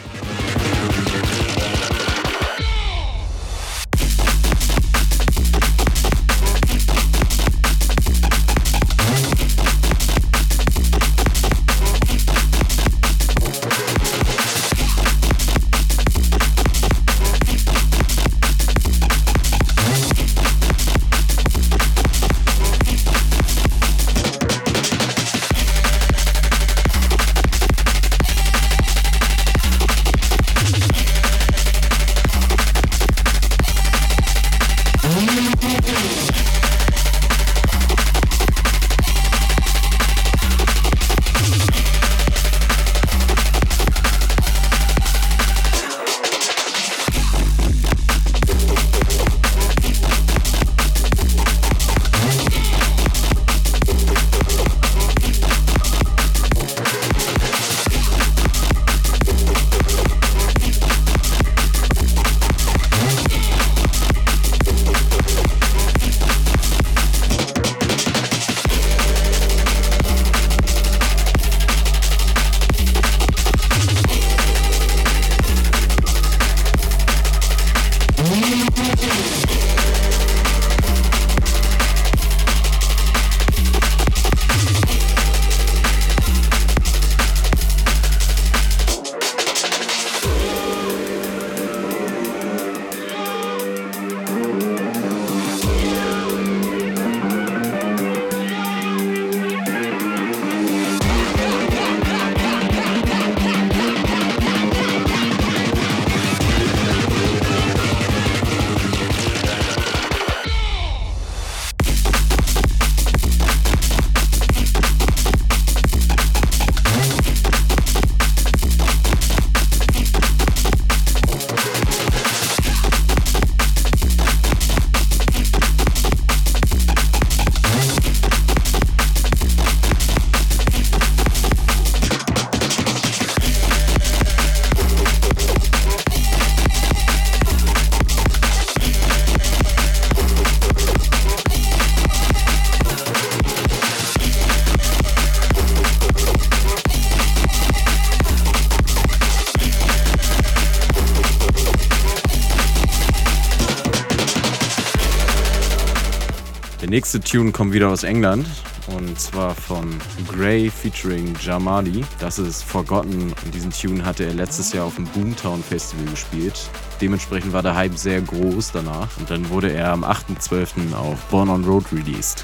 Nächste 156.97 157.19
Tune 157.19 157.51
kommt 157.51 157.73
wieder 157.73 157.89
aus 157.89 158.01
England 158.01 158.47
und 158.87 159.19
zwar 159.19 159.53
von 159.53 159.99
Grey 160.27 160.71
featuring 160.71 161.35
Jamali. 161.39 162.03
Das 162.17 162.39
ist 162.39 162.63
Forgotten 162.63 163.35
und 163.45 163.53
diesen 163.53 163.69
Tune 163.69 164.03
hatte 164.03 164.25
er 164.25 164.33
letztes 164.33 164.73
Jahr 164.73 164.87
auf 164.87 164.95
dem 164.95 165.05
Boomtown 165.05 165.61
Festival 165.61 166.05
gespielt. 166.05 166.71
Dementsprechend 166.99 167.53
war 167.53 167.61
der 167.61 167.75
Hype 167.75 167.95
sehr 167.95 168.19
groß 168.21 168.71
danach 168.71 169.15
und 169.19 169.29
dann 169.29 169.47
wurde 169.51 169.71
er 169.71 169.91
am 169.91 170.03
8.12. 170.03 170.95
auf 170.95 171.19
Born 171.25 171.49
on 171.49 171.65
Road 171.65 171.85
released. 171.91 172.43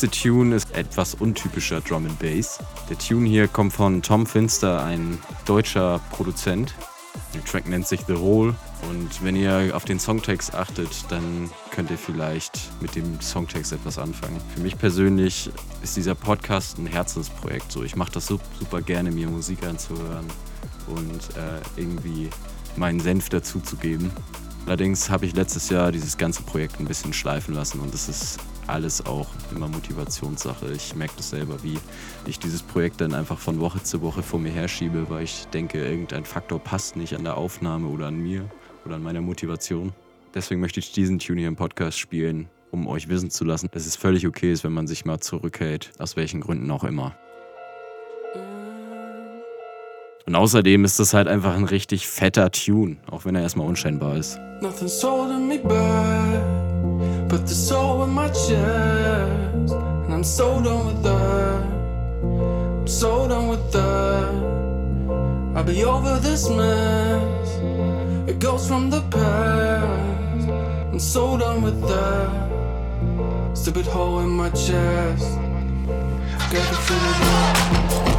Nächste 0.00 0.28
Tune 0.28 0.54
ist 0.54 0.72
etwas 0.76 1.14
untypischer 1.14 1.80
Drum 1.80 2.06
and 2.06 2.20
Bass. 2.20 2.60
Der 2.88 2.96
Tune 2.96 3.28
hier 3.28 3.48
kommt 3.48 3.72
von 3.72 4.00
Tom 4.00 4.26
Finster, 4.26 4.84
ein 4.84 5.18
deutscher 5.44 6.00
Produzent. 6.12 6.72
Der 7.34 7.44
Track 7.44 7.66
nennt 7.66 7.88
sich 7.88 8.02
The 8.06 8.14
Hole 8.14 8.54
und 8.88 9.24
wenn 9.24 9.34
ihr 9.34 9.72
auf 9.74 9.84
den 9.84 9.98
Songtext 9.98 10.54
achtet, 10.54 10.88
dann 11.08 11.50
könnt 11.72 11.90
ihr 11.90 11.98
vielleicht 11.98 12.52
mit 12.80 12.94
dem 12.94 13.20
Songtext 13.20 13.72
etwas 13.72 13.98
anfangen. 13.98 14.40
Für 14.54 14.60
mich 14.60 14.78
persönlich 14.78 15.50
ist 15.82 15.96
dieser 15.96 16.14
Podcast 16.14 16.78
ein 16.78 16.86
Herzensprojekt. 16.86 17.72
So, 17.72 17.82
ich 17.82 17.96
mache 17.96 18.12
das 18.12 18.28
su- 18.28 18.38
super 18.60 18.80
gerne, 18.82 19.10
mir 19.10 19.26
Musik 19.26 19.64
anzuhören 19.66 20.26
und 20.86 21.36
äh, 21.36 21.60
irgendwie 21.74 22.30
meinen 22.76 23.00
Senf 23.00 23.30
dazu 23.30 23.58
zu 23.58 23.74
geben. 23.74 24.12
Allerdings 24.66 25.10
habe 25.10 25.26
ich 25.26 25.34
letztes 25.34 25.70
Jahr 25.70 25.90
dieses 25.90 26.16
ganze 26.18 26.42
Projekt 26.42 26.78
ein 26.78 26.84
bisschen 26.84 27.12
schleifen 27.12 27.54
lassen 27.54 27.80
und 27.80 27.92
es 27.94 28.08
ist 28.08 28.38
alles 28.68 29.04
auch 29.06 29.26
immer 29.54 29.68
Motivationssache. 29.68 30.72
Ich 30.72 30.94
merke 30.94 31.14
das 31.16 31.30
selber, 31.30 31.62
wie 31.62 31.78
ich 32.26 32.38
dieses 32.38 32.62
Projekt 32.62 33.00
dann 33.00 33.14
einfach 33.14 33.38
von 33.38 33.60
Woche 33.60 33.82
zu 33.82 34.02
Woche 34.02 34.22
vor 34.22 34.38
mir 34.38 34.52
herschiebe, 34.52 35.08
weil 35.08 35.24
ich 35.24 35.46
denke, 35.48 35.84
irgendein 35.84 36.24
Faktor 36.24 36.58
passt 36.58 36.96
nicht 36.96 37.14
an 37.14 37.24
der 37.24 37.36
Aufnahme 37.36 37.88
oder 37.88 38.06
an 38.06 38.18
mir 38.18 38.48
oder 38.84 38.96
an 38.96 39.02
meiner 39.02 39.20
Motivation. 39.20 39.92
Deswegen 40.34 40.60
möchte 40.60 40.80
ich 40.80 40.92
diesen 40.92 41.18
Tune 41.18 41.40
hier 41.40 41.48
im 41.48 41.56
Podcast 41.56 41.98
spielen, 41.98 42.48
um 42.70 42.86
euch 42.86 43.08
wissen 43.08 43.30
zu 43.30 43.44
lassen, 43.44 43.68
dass 43.72 43.86
es 43.86 43.96
völlig 43.96 44.26
okay 44.26 44.52
ist, 44.52 44.64
wenn 44.64 44.72
man 44.72 44.86
sich 44.86 45.04
mal 45.04 45.20
zurückhält, 45.20 45.90
aus 45.98 46.16
welchen 46.16 46.40
Gründen 46.40 46.70
auch 46.70 46.84
immer. 46.84 47.16
Und 50.26 50.34
außerdem 50.34 50.84
ist 50.84 51.00
das 51.00 51.14
halt 51.14 51.26
einfach 51.26 51.56
ein 51.56 51.64
richtig 51.64 52.06
fetter 52.06 52.50
Tune, 52.50 52.98
auch 53.10 53.24
wenn 53.24 53.34
er 53.34 53.40
erstmal 53.40 53.66
unscheinbar 53.66 54.18
ist. 54.18 54.38
Nothing's 54.60 55.02
holding 55.02 55.48
me 55.48 55.58
back. 55.58 56.57
Put 57.28 57.46
the 57.46 57.54
soul 57.54 58.04
in 58.04 58.10
my 58.10 58.28
chest. 58.28 59.72
And 59.72 60.14
I'm 60.14 60.24
so 60.24 60.62
done 60.62 60.86
with 60.86 61.02
that. 61.02 61.62
I'm 62.22 62.88
so 62.88 63.28
done 63.28 63.48
with 63.48 63.70
that. 63.72 64.34
I'll 65.54 65.62
be 65.62 65.84
over 65.84 66.18
this 66.20 66.48
mess. 66.48 67.58
It 68.26 68.38
goes 68.38 68.66
from 68.66 68.88
the 68.88 69.02
past. 69.10 70.48
I'm 70.90 70.98
so 70.98 71.36
done 71.36 71.60
with 71.60 71.78
that. 71.86 73.56
Stupid 73.56 73.84
hole 73.84 74.20
in 74.20 74.30
my 74.30 74.48
chest. 74.48 75.38
Gotta 76.50 76.76
fill 76.86 76.96
it 76.96 78.14
up. 78.14 78.17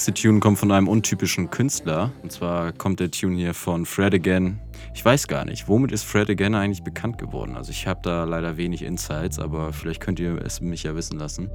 nächste 0.00 0.14
Tune 0.14 0.40
kommt 0.40 0.58
von 0.58 0.72
einem 0.72 0.88
untypischen 0.88 1.50
Künstler. 1.50 2.10
Und 2.22 2.32
zwar 2.32 2.72
kommt 2.72 3.00
der 3.00 3.10
Tune 3.10 3.36
hier 3.36 3.52
von 3.52 3.84
Fred 3.84 4.14
Again. 4.14 4.58
Ich 4.94 5.04
weiß 5.04 5.28
gar 5.28 5.44
nicht, 5.44 5.68
womit 5.68 5.92
ist 5.92 6.04
Fred 6.04 6.30
Again 6.30 6.54
eigentlich 6.54 6.82
bekannt 6.82 7.18
geworden? 7.18 7.54
Also 7.54 7.70
ich 7.70 7.86
habe 7.86 8.00
da 8.02 8.24
leider 8.24 8.56
wenig 8.56 8.80
Insights, 8.80 9.38
aber 9.38 9.74
vielleicht 9.74 10.00
könnt 10.00 10.18
ihr 10.18 10.40
es 10.42 10.62
mich 10.62 10.84
ja 10.84 10.94
wissen 10.96 11.18
lassen. 11.18 11.50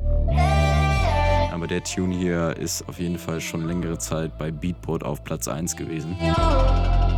Aber 1.51 1.65
der 1.65 1.83
Tune 1.83 2.15
hier 2.15 2.55
ist 2.59 2.87
auf 2.87 2.99
jeden 2.99 3.17
Fall 3.17 3.41
schon 3.41 3.65
längere 3.65 3.97
Zeit 3.97 4.37
bei 4.37 4.51
Beatport 4.51 5.03
auf 5.03 5.23
Platz 5.23 5.47
1 5.47 5.75
gewesen. 5.75 6.15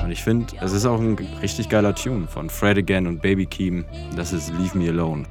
Und 0.01 0.09
ich 0.09 0.23
finde, 0.23 0.53
es 0.61 0.71
ist 0.71 0.85
auch 0.85 1.01
ein 1.01 1.17
richtig 1.41 1.67
geiler 1.67 1.93
Tune 1.93 2.29
von 2.29 2.49
Fred 2.49 2.77
Again 2.77 3.05
und 3.05 3.21
Baby 3.21 3.47
Keem. 3.47 3.83
Das 4.15 4.31
ist 4.31 4.53
Leave 4.57 4.77
Me 4.77 4.87
Alone. 4.87 5.25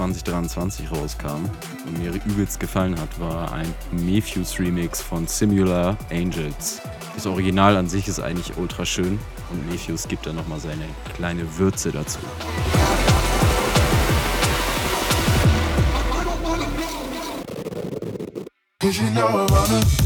2023 0.00 0.90
rauskam 0.92 1.44
und 1.86 1.98
mir 1.98 2.10
übelst 2.24 2.58
gefallen 2.58 2.98
hat, 2.98 3.20
war 3.20 3.52
ein 3.52 3.66
Mefuse 3.92 4.58
Remix 4.58 5.02
von 5.02 5.26
Simula 5.26 5.98
Angels. 6.10 6.80
Das 7.14 7.26
Original 7.26 7.76
an 7.76 7.86
sich 7.86 8.08
ist 8.08 8.18
eigentlich 8.18 8.56
ultra 8.56 8.86
schön 8.86 9.18
und 9.50 9.70
Mefuse 9.70 10.08
gibt 10.08 10.24
da 10.24 10.32
nochmal 10.32 10.58
seine 10.58 10.86
kleine 11.16 11.42
Würze 11.58 11.92
dazu. 11.92 12.18
Cause 18.78 19.02
you 19.02 19.10
know 19.10 19.26
I 19.26 19.46
wanna 19.52 19.99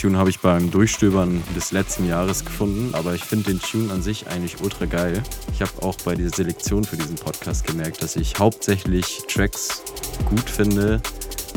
Tune 0.00 0.16
habe 0.16 0.30
ich 0.30 0.40
beim 0.40 0.70
Durchstöbern 0.70 1.42
des 1.54 1.72
letzten 1.72 2.06
Jahres 2.06 2.46
gefunden, 2.46 2.94
aber 2.94 3.14
ich 3.14 3.22
finde 3.22 3.50
den 3.50 3.60
Tune 3.60 3.92
an 3.92 4.00
sich 4.00 4.28
eigentlich 4.28 4.62
ultra 4.62 4.86
geil. 4.86 5.22
Ich 5.52 5.60
habe 5.60 5.70
auch 5.82 5.94
bei 6.06 6.14
der 6.14 6.30
Selektion 6.30 6.84
für 6.84 6.96
diesen 6.96 7.16
Podcast 7.16 7.66
gemerkt, 7.66 8.02
dass 8.02 8.16
ich 8.16 8.38
hauptsächlich 8.38 9.18
Tracks 9.28 9.82
gut 10.24 10.48
finde, 10.48 11.02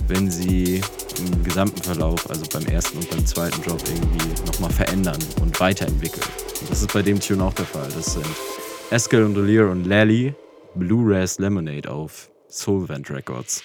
wenn 0.09 0.29
sie 0.29 0.81
im 1.19 1.43
gesamten 1.45 1.81
Verlauf, 1.81 2.29
also 2.29 2.43
beim 2.51 2.65
ersten 2.65 2.97
und 2.97 3.09
beim 3.11 3.25
zweiten 3.25 3.61
Drop 3.61 3.81
irgendwie 3.87 4.45
nochmal 4.45 4.71
verändern 4.71 5.19
und 5.41 5.57
weiterentwickeln. 5.61 6.27
Und 6.59 6.69
das 6.69 6.81
ist 6.81 6.91
bei 6.91 7.01
dem 7.01 7.21
Tune 7.21 7.41
auch 7.41 7.53
der 7.53 7.65
Fall. 7.65 7.87
Das 7.95 8.15
sind 8.15 8.25
Eskel 8.89 9.23
und 9.23 9.35
Delir 9.35 9.69
und 9.69 9.85
Lally, 9.85 10.35
Blue 10.75 11.15
Ras 11.15 11.39
Lemonade 11.39 11.89
auf 11.89 12.29
Solvent 12.49 13.09
Records. 13.09 13.63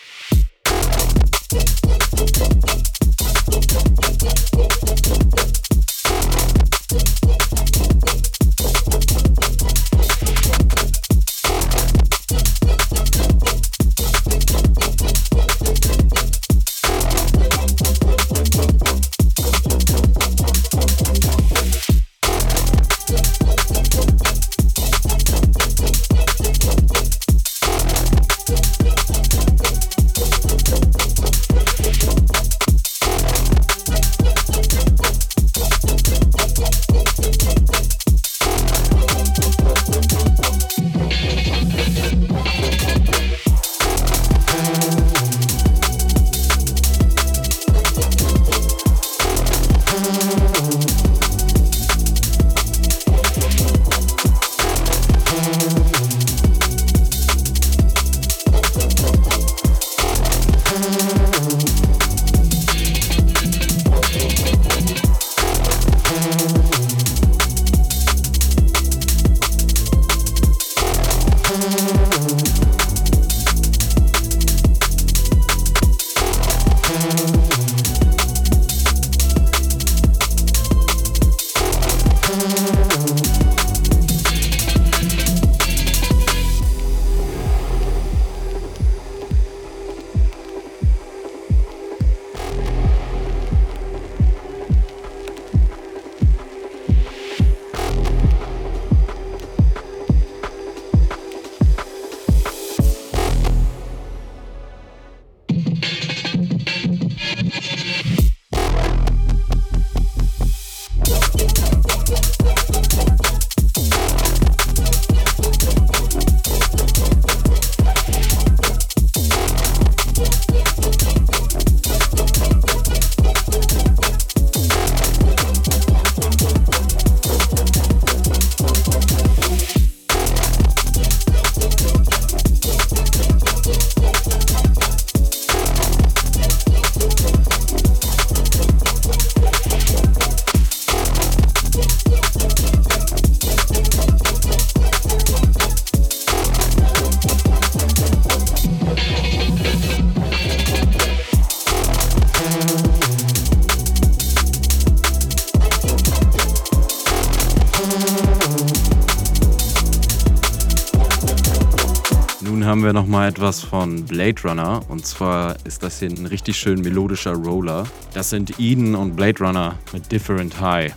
Nochmal 162.99 163.29
etwas 163.29 163.61
von 163.63 164.05
Blade 164.07 164.43
Runner. 164.43 164.81
Und 164.89 165.07
zwar 165.07 165.55
ist 165.65 165.85
das 165.85 166.01
hier 166.01 166.11
ein 166.11 166.27
richtig 166.27 166.57
schön 166.57 166.81
melodischer 166.81 167.33
Roller. 167.33 167.87
Das 168.13 168.31
sind 168.31 168.59
Eden 168.59 168.97
und 168.97 169.15
Blade 169.15 169.39
Runner 169.39 169.79
mit 169.93 170.11
Different 170.11 170.61
High. 170.61 170.93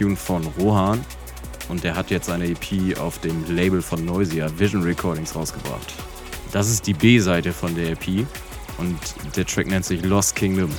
Tune 0.00 0.16
von 0.16 0.42
Rohan 0.58 1.04
und 1.68 1.84
der 1.84 1.94
hat 1.94 2.10
jetzt 2.10 2.30
eine 2.30 2.46
EP 2.46 2.98
auf 2.98 3.18
dem 3.18 3.54
Label 3.54 3.82
von 3.82 4.02
Noisia 4.02 4.48
Vision 4.58 4.82
Recordings 4.82 5.36
rausgebracht. 5.36 5.92
Das 6.52 6.70
ist 6.70 6.86
die 6.86 6.94
B-Seite 6.94 7.52
von 7.52 7.74
der 7.74 7.90
EP 7.90 8.26
und 8.78 8.98
der 9.36 9.44
Track 9.44 9.66
nennt 9.66 9.84
sich 9.84 10.02
Lost 10.02 10.34
Kingdom. 10.36 10.70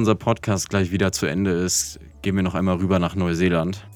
Unser 0.00 0.14
Podcast 0.14 0.70
gleich 0.70 0.92
wieder 0.92 1.12
zu 1.12 1.26
Ende 1.26 1.50
ist, 1.50 2.00
gehen 2.22 2.34
wir 2.34 2.42
noch 2.42 2.54
einmal 2.54 2.76
rüber 2.76 2.98
nach 2.98 3.14
Neuseeland. 3.16 3.86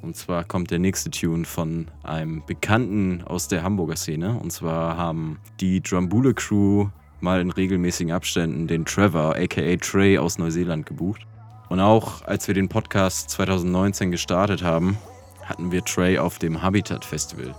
Und 0.00 0.16
zwar 0.16 0.42
kommt 0.44 0.70
der 0.70 0.78
nächste 0.78 1.10
Tune 1.10 1.44
von 1.44 1.88
einem 2.02 2.42
Bekannten 2.46 3.22
aus 3.26 3.46
der 3.46 3.62
Hamburger 3.62 3.96
Szene. 3.96 4.38
Und 4.38 4.52
zwar 4.52 4.96
haben 4.96 5.38
die 5.60 5.82
Drumbule 5.82 6.32
Crew 6.32 6.88
mal 7.20 7.42
in 7.42 7.50
regelmäßigen 7.50 8.10
Abständen 8.10 8.68
den 8.68 8.86
Trevor, 8.86 9.36
aka 9.36 9.76
Trey, 9.76 10.16
aus 10.16 10.38
Neuseeland 10.38 10.86
gebucht. 10.86 11.26
Und 11.68 11.78
auch 11.80 12.22
als 12.22 12.48
wir 12.48 12.54
den 12.54 12.70
Podcast 12.70 13.28
2019 13.28 14.10
gestartet 14.10 14.62
haben, 14.62 14.96
hatten 15.44 15.72
wir 15.72 15.84
Trey 15.84 16.16
auf 16.16 16.38
dem 16.38 16.62
Habitat 16.62 17.04
Festival. 17.04 17.54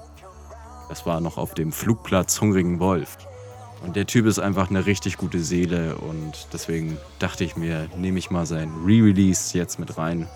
Das 0.90 1.06
war 1.06 1.22
noch 1.22 1.38
auf 1.38 1.54
dem 1.54 1.72
Flugplatz 1.72 2.42
Hungrigen 2.42 2.80
Wolf. 2.80 3.20
Und 3.82 3.96
der 3.96 4.06
Typ 4.06 4.26
ist 4.26 4.40
einfach 4.40 4.70
eine 4.70 4.86
richtig 4.86 5.18
gute 5.18 5.40
Seele 5.40 5.96
und 5.96 6.48
deswegen 6.54 6.98
dachte 7.20 7.44
ich 7.44 7.56
mir, 7.56 7.90
nehme 7.98 8.20
ich 8.20 8.30
mal 8.30 8.46
sein 8.46 8.72
Re-Release 8.86 9.58
jetzt 9.58 9.80
mit 9.80 9.98
rein. 9.98 10.28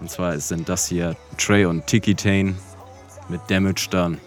Und 0.00 0.10
zwar 0.10 0.38
sind 0.40 0.68
das 0.68 0.88
hier 0.88 1.16
Trey 1.36 1.64
und 1.64 1.86
Tiki 1.86 2.14
Tane 2.14 2.56
mit 3.28 3.40
Damage 3.48 3.88
Done. 3.90 4.18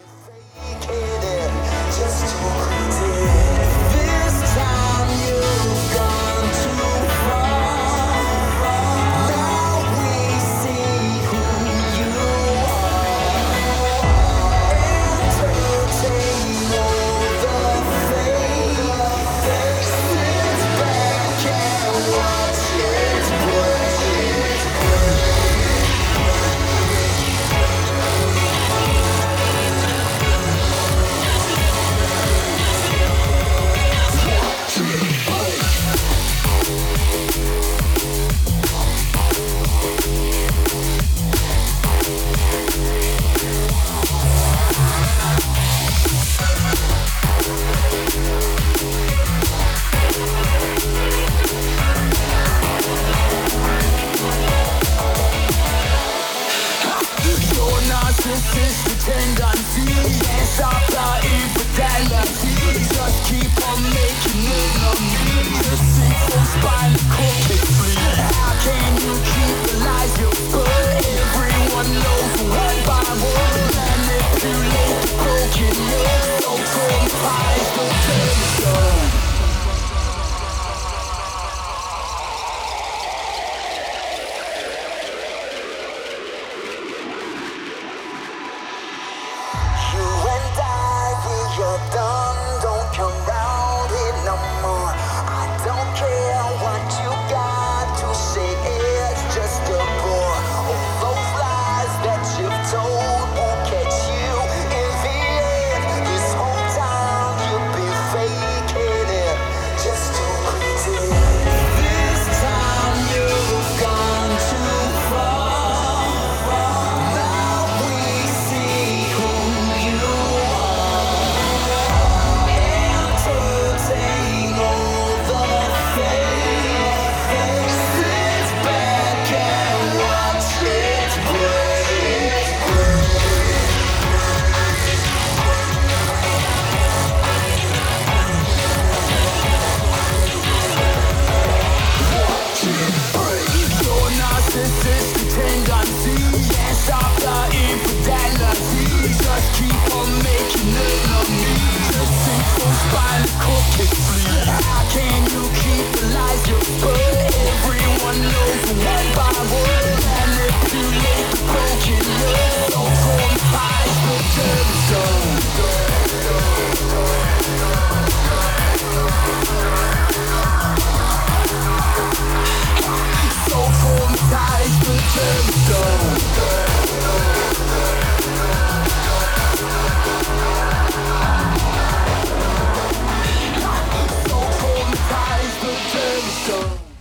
Ball 66.62 66.94
gucken. 67.10 67.71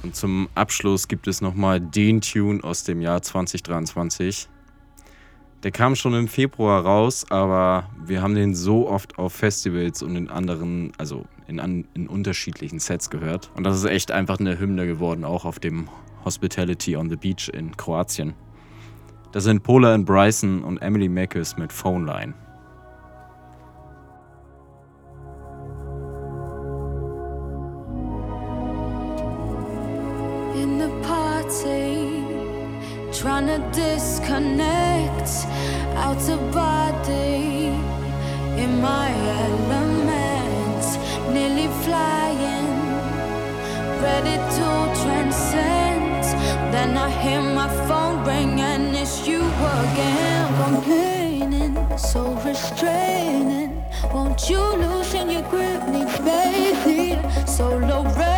Und 0.03 0.17
zum 0.17 0.49
Abschluss 0.55 1.09
gibt 1.09 1.27
es 1.27 1.41
nochmal 1.41 1.81
den 1.81 2.21
Tune 2.21 2.65
aus 2.65 2.85
dem 2.85 3.01
Jahr 3.01 3.21
2023. 3.21 4.49
Der 5.63 5.71
kam 5.71 5.95
schon 5.95 6.15
im 6.15 6.27
Februar 6.27 6.83
raus, 6.85 7.27
aber 7.29 7.91
wir 8.03 8.23
haben 8.23 8.35
den 8.35 8.55
so 8.55 8.89
oft 8.89 9.19
auf 9.19 9.35
Festivals 9.35 10.03
und 10.03 10.17
in 10.17 10.31
anderen, 10.31 10.93
also 10.97 11.27
in, 11.49 11.61
an, 11.61 11.87
in 11.93 12.09
unterschiedlichen 12.09 12.79
Sets 12.79 13.11
gehört. 13.11 13.51
Und 13.55 13.65
das 13.65 13.77
ist 13.77 13.85
echt 13.85 14.11
einfach 14.11 14.41
eine 14.41 14.59
Hymne 14.59 14.87
geworden, 14.87 15.23
auch 15.23 15.45
auf 15.45 15.59
dem 15.59 15.89
Hospitality 16.25 16.97
on 16.97 17.11
the 17.11 17.17
Beach 17.17 17.51
in 17.53 17.77
Kroatien. 17.77 18.33
Das 19.33 19.45
sind 19.45 19.63
Pola 19.63 19.95
and 19.95 20.07
Bryson 20.07 20.65
und 20.65 20.79
Emily 20.79 21.11
Mackes 21.11 21.59
mit 21.59 21.73
Phone 21.73 22.07
Line. 22.07 22.33
Trying 33.13 33.47
to 33.49 33.59
disconnect 33.73 35.31
out 35.97 36.23
of 36.29 36.41
body 36.53 37.75
in 38.57 38.81
my 38.81 39.11
element, 39.43 40.85
nearly 41.35 41.67
flying, 41.83 42.71
ready 44.01 44.37
to 44.57 44.69
transcend. 45.03 46.25
Then 46.73 46.97
I 46.97 47.11
hear 47.11 47.43
my 47.43 47.69
phone 47.89 48.25
ring 48.25 48.61
and 48.61 48.95
it's 48.95 49.27
you 49.27 49.41
again, 49.41 50.47
complaining, 50.65 51.99
so 51.99 52.33
restraining. 52.47 53.85
Won't 54.15 54.49
you 54.49 54.63
loosen 54.77 55.31
your 55.31 55.43
grip, 55.51 55.83
me 55.89 56.05
baby? 56.25 57.19
Solo 57.47 58.05
raving, 58.05 58.30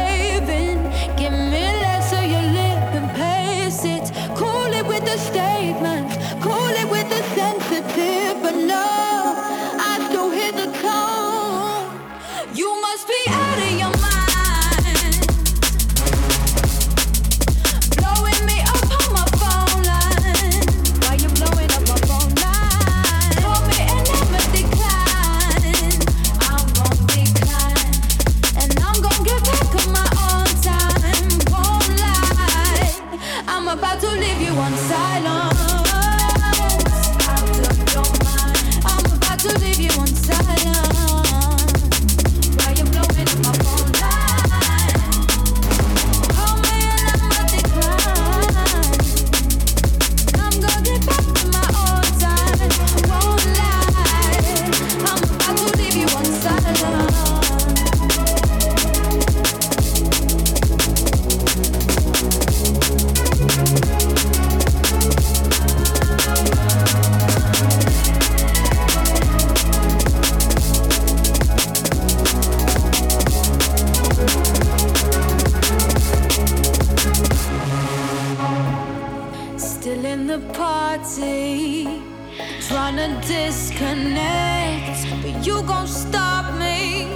To 83.02 83.08
disconnect, 83.26 85.00
but 85.22 85.44
you 85.44 85.60
gon' 85.64 85.88
stop 85.88 86.54
me. 86.54 87.08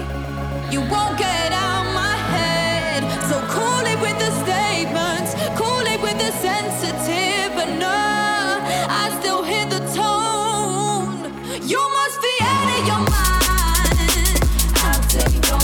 You 0.73 0.81
won't 0.81 1.17
get 1.17 1.53
out 1.53 1.85
my 1.95 2.17
head. 2.35 3.05
So 3.31 3.37
cool 3.55 3.87
it 3.87 4.01
with 4.01 4.19
the 4.19 4.33
statements, 4.43 5.37
cool 5.55 5.87
it 5.87 6.03
with 6.03 6.19
the 6.19 6.33
sensitive, 6.43 7.55
but 7.55 7.69
no, 7.79 7.87
I 7.87 9.17
still 9.21 9.45
hear 9.45 9.65
the 9.67 9.79
tone. 9.95 11.31
You 11.63 11.79
must 11.79 12.21
be 12.21 12.35
out 12.41 12.69
of 12.77 12.83
your 12.91 13.03
mind. 13.15 14.41
Out 14.91 15.15
of 15.23 15.31
your 15.49 15.63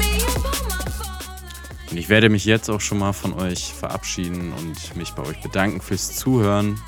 me 0.00 0.12
up 0.26 0.42
my 0.68 0.82
phone. 0.98 1.92
Und 1.92 1.96
ich 1.96 2.08
werde 2.08 2.28
mich 2.28 2.44
jetzt 2.44 2.68
auch 2.70 2.80
schon 2.80 2.98
mal 2.98 3.12
von 3.12 3.34
euch 3.34 3.72
verabschieden 3.72 4.52
und 4.52 4.96
mich 4.96 5.12
bei 5.12 5.22
euch 5.22 5.40
bedanken 5.42 5.80
fürs 5.80 6.16
Zuhören. 6.16 6.80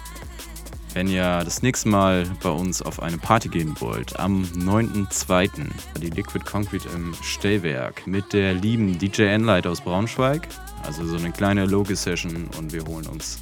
Wenn 0.99 1.07
ihr 1.07 1.45
das 1.45 1.63
nächste 1.63 1.89
Mal 1.89 2.27
bei 2.43 2.51
uns 2.51 2.83
auf 2.83 3.01
eine 3.01 3.19
Party 3.19 3.49
gehen 3.49 3.77
wollt, 3.79 4.19
am 4.19 4.43
9.2. 4.43 5.71
die 6.03 6.11
Liquid 6.11 6.45
Concrete 6.45 6.89
im 6.89 7.15
Stellwerk 7.23 8.05
mit 8.09 8.33
der 8.33 8.53
lieben 8.53 8.99
DJ 8.99 9.27
Enlight 9.27 9.69
aus 9.69 9.81
Braunschweig. 9.81 10.49
Also 10.83 11.07
so 11.07 11.17
eine 11.17 11.31
kleine 11.31 11.67
Logi-Session 11.67 12.51
und 12.59 12.73
wir 12.73 12.85
holen 12.85 13.07
uns 13.07 13.39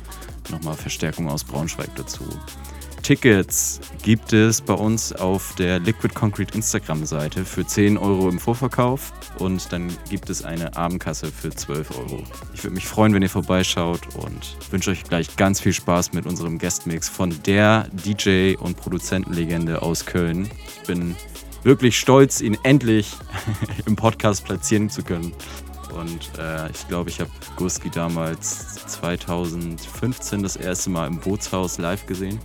nochmal 0.51 0.75
Verstärkung 0.75 1.31
aus 1.31 1.45
Braunschweig 1.45 1.89
dazu. 1.97 2.25
Tickets 3.07 3.79
gibt 4.03 4.33
es 4.33 4.61
bei 4.61 4.75
uns 4.75 5.13
auf 5.13 5.55
der 5.55 5.79
Liquid 5.79 6.13
Concrete 6.13 6.53
Instagram-Seite 6.57 7.45
für 7.45 7.65
10 7.65 7.99
Euro 7.99 8.29
im 8.29 8.41
Vorverkauf 8.41 9.13
und 9.39 9.73
dann 9.73 9.97
gibt 10.11 10.29
es 10.29 10.45
eine 10.45 10.77
Abendkasse 10.77 11.31
für 11.31 11.51
12 11.51 11.93
Euro. 11.93 12.25
Ich 12.53 12.65
würde 12.65 12.75
mich 12.75 12.85
freuen, 12.85 13.15
wenn 13.15 13.23
ihr 13.23 13.31
vorbeischaut 13.31 14.01
und 14.17 14.57
wünsche 14.73 14.91
euch 14.91 15.05
gleich 15.05 15.37
ganz 15.37 15.61
viel 15.61 15.73
Spaß 15.73 16.15
mit 16.15 16.27
unserem 16.27 16.59
Guestmix 16.59 17.09
von 17.09 17.33
der 17.45 17.87
DJ 17.93 18.57
und 18.57 18.77
Produzentenlegende 18.77 19.83
aus 19.83 20.05
Köln. 20.05 20.51
Ich 20.83 20.89
bin 20.89 21.15
wirklich 21.63 22.01
stolz, 22.01 22.41
ihn 22.41 22.59
endlich 22.65 23.13
im 23.87 23.95
Podcast 23.95 24.45
platzieren 24.45 24.91
zu 24.91 25.05
können. 25.05 25.33
Und 25.97 26.41
äh, 26.41 26.69
ich 26.73 26.89
glaube, 26.89 27.09
ich 27.11 27.21
habe 27.21 27.31
Guski 27.55 27.89
damals 27.89 28.85
2015 28.87 30.43
das 30.43 30.57
erste 30.57 30.91
Mal 30.91 31.07
im 31.07 31.21
Bootshaus 31.21 31.79
live 31.79 32.05
gesehen. 32.07 32.41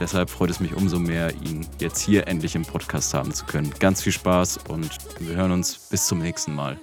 Deshalb 0.00 0.30
freut 0.30 0.50
es 0.50 0.60
mich 0.60 0.74
umso 0.74 0.98
mehr, 0.98 1.32
ihn 1.42 1.66
jetzt 1.80 2.00
hier 2.00 2.28
endlich 2.28 2.54
im 2.54 2.62
Podcast 2.62 3.14
haben 3.14 3.32
zu 3.34 3.44
können. 3.46 3.72
Ganz 3.80 4.02
viel 4.02 4.12
Spaß 4.12 4.58
und 4.68 4.90
wir 5.18 5.36
hören 5.36 5.50
uns 5.50 5.88
bis 5.90 6.06
zum 6.06 6.20
nächsten 6.20 6.54
Mal. 6.54 6.78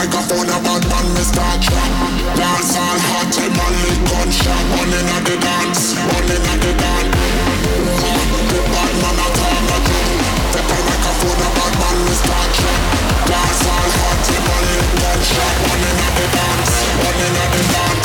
Microphone, 0.00 0.48
a 0.48 0.56
bad 0.64 0.82
man, 0.88 1.06
me 1.12 1.20
start 1.20 1.60
trap. 1.60 1.92
Dance 2.36 2.72
all 2.76 2.98
hot, 3.10 3.28
tell 3.28 3.52
man 3.52 3.74
gunshot. 4.08 4.64
One 4.80 4.92
in 4.96 5.08
the 5.28 5.36
dance, 5.36 5.92
one 6.08 6.24
in 6.24 6.40
the 6.40 6.72
dance. 6.80 7.12
The 8.50 8.60
bad 8.72 8.92
man 9.02 9.18
a 9.20 9.26
a 9.26 9.28
drum. 9.36 9.64
Take 10.56 10.72
a 10.72 10.78
microphone, 10.88 11.40
a 11.44 11.48
bad 11.52 11.74
man, 11.80 11.96
start. 12.16 12.52
Dance 13.28 13.64
all 13.68 13.90
hot, 14.00 14.18
the 16.16 16.26
dance, 16.32 16.74
the 16.96 17.62
dance. 17.74 18.00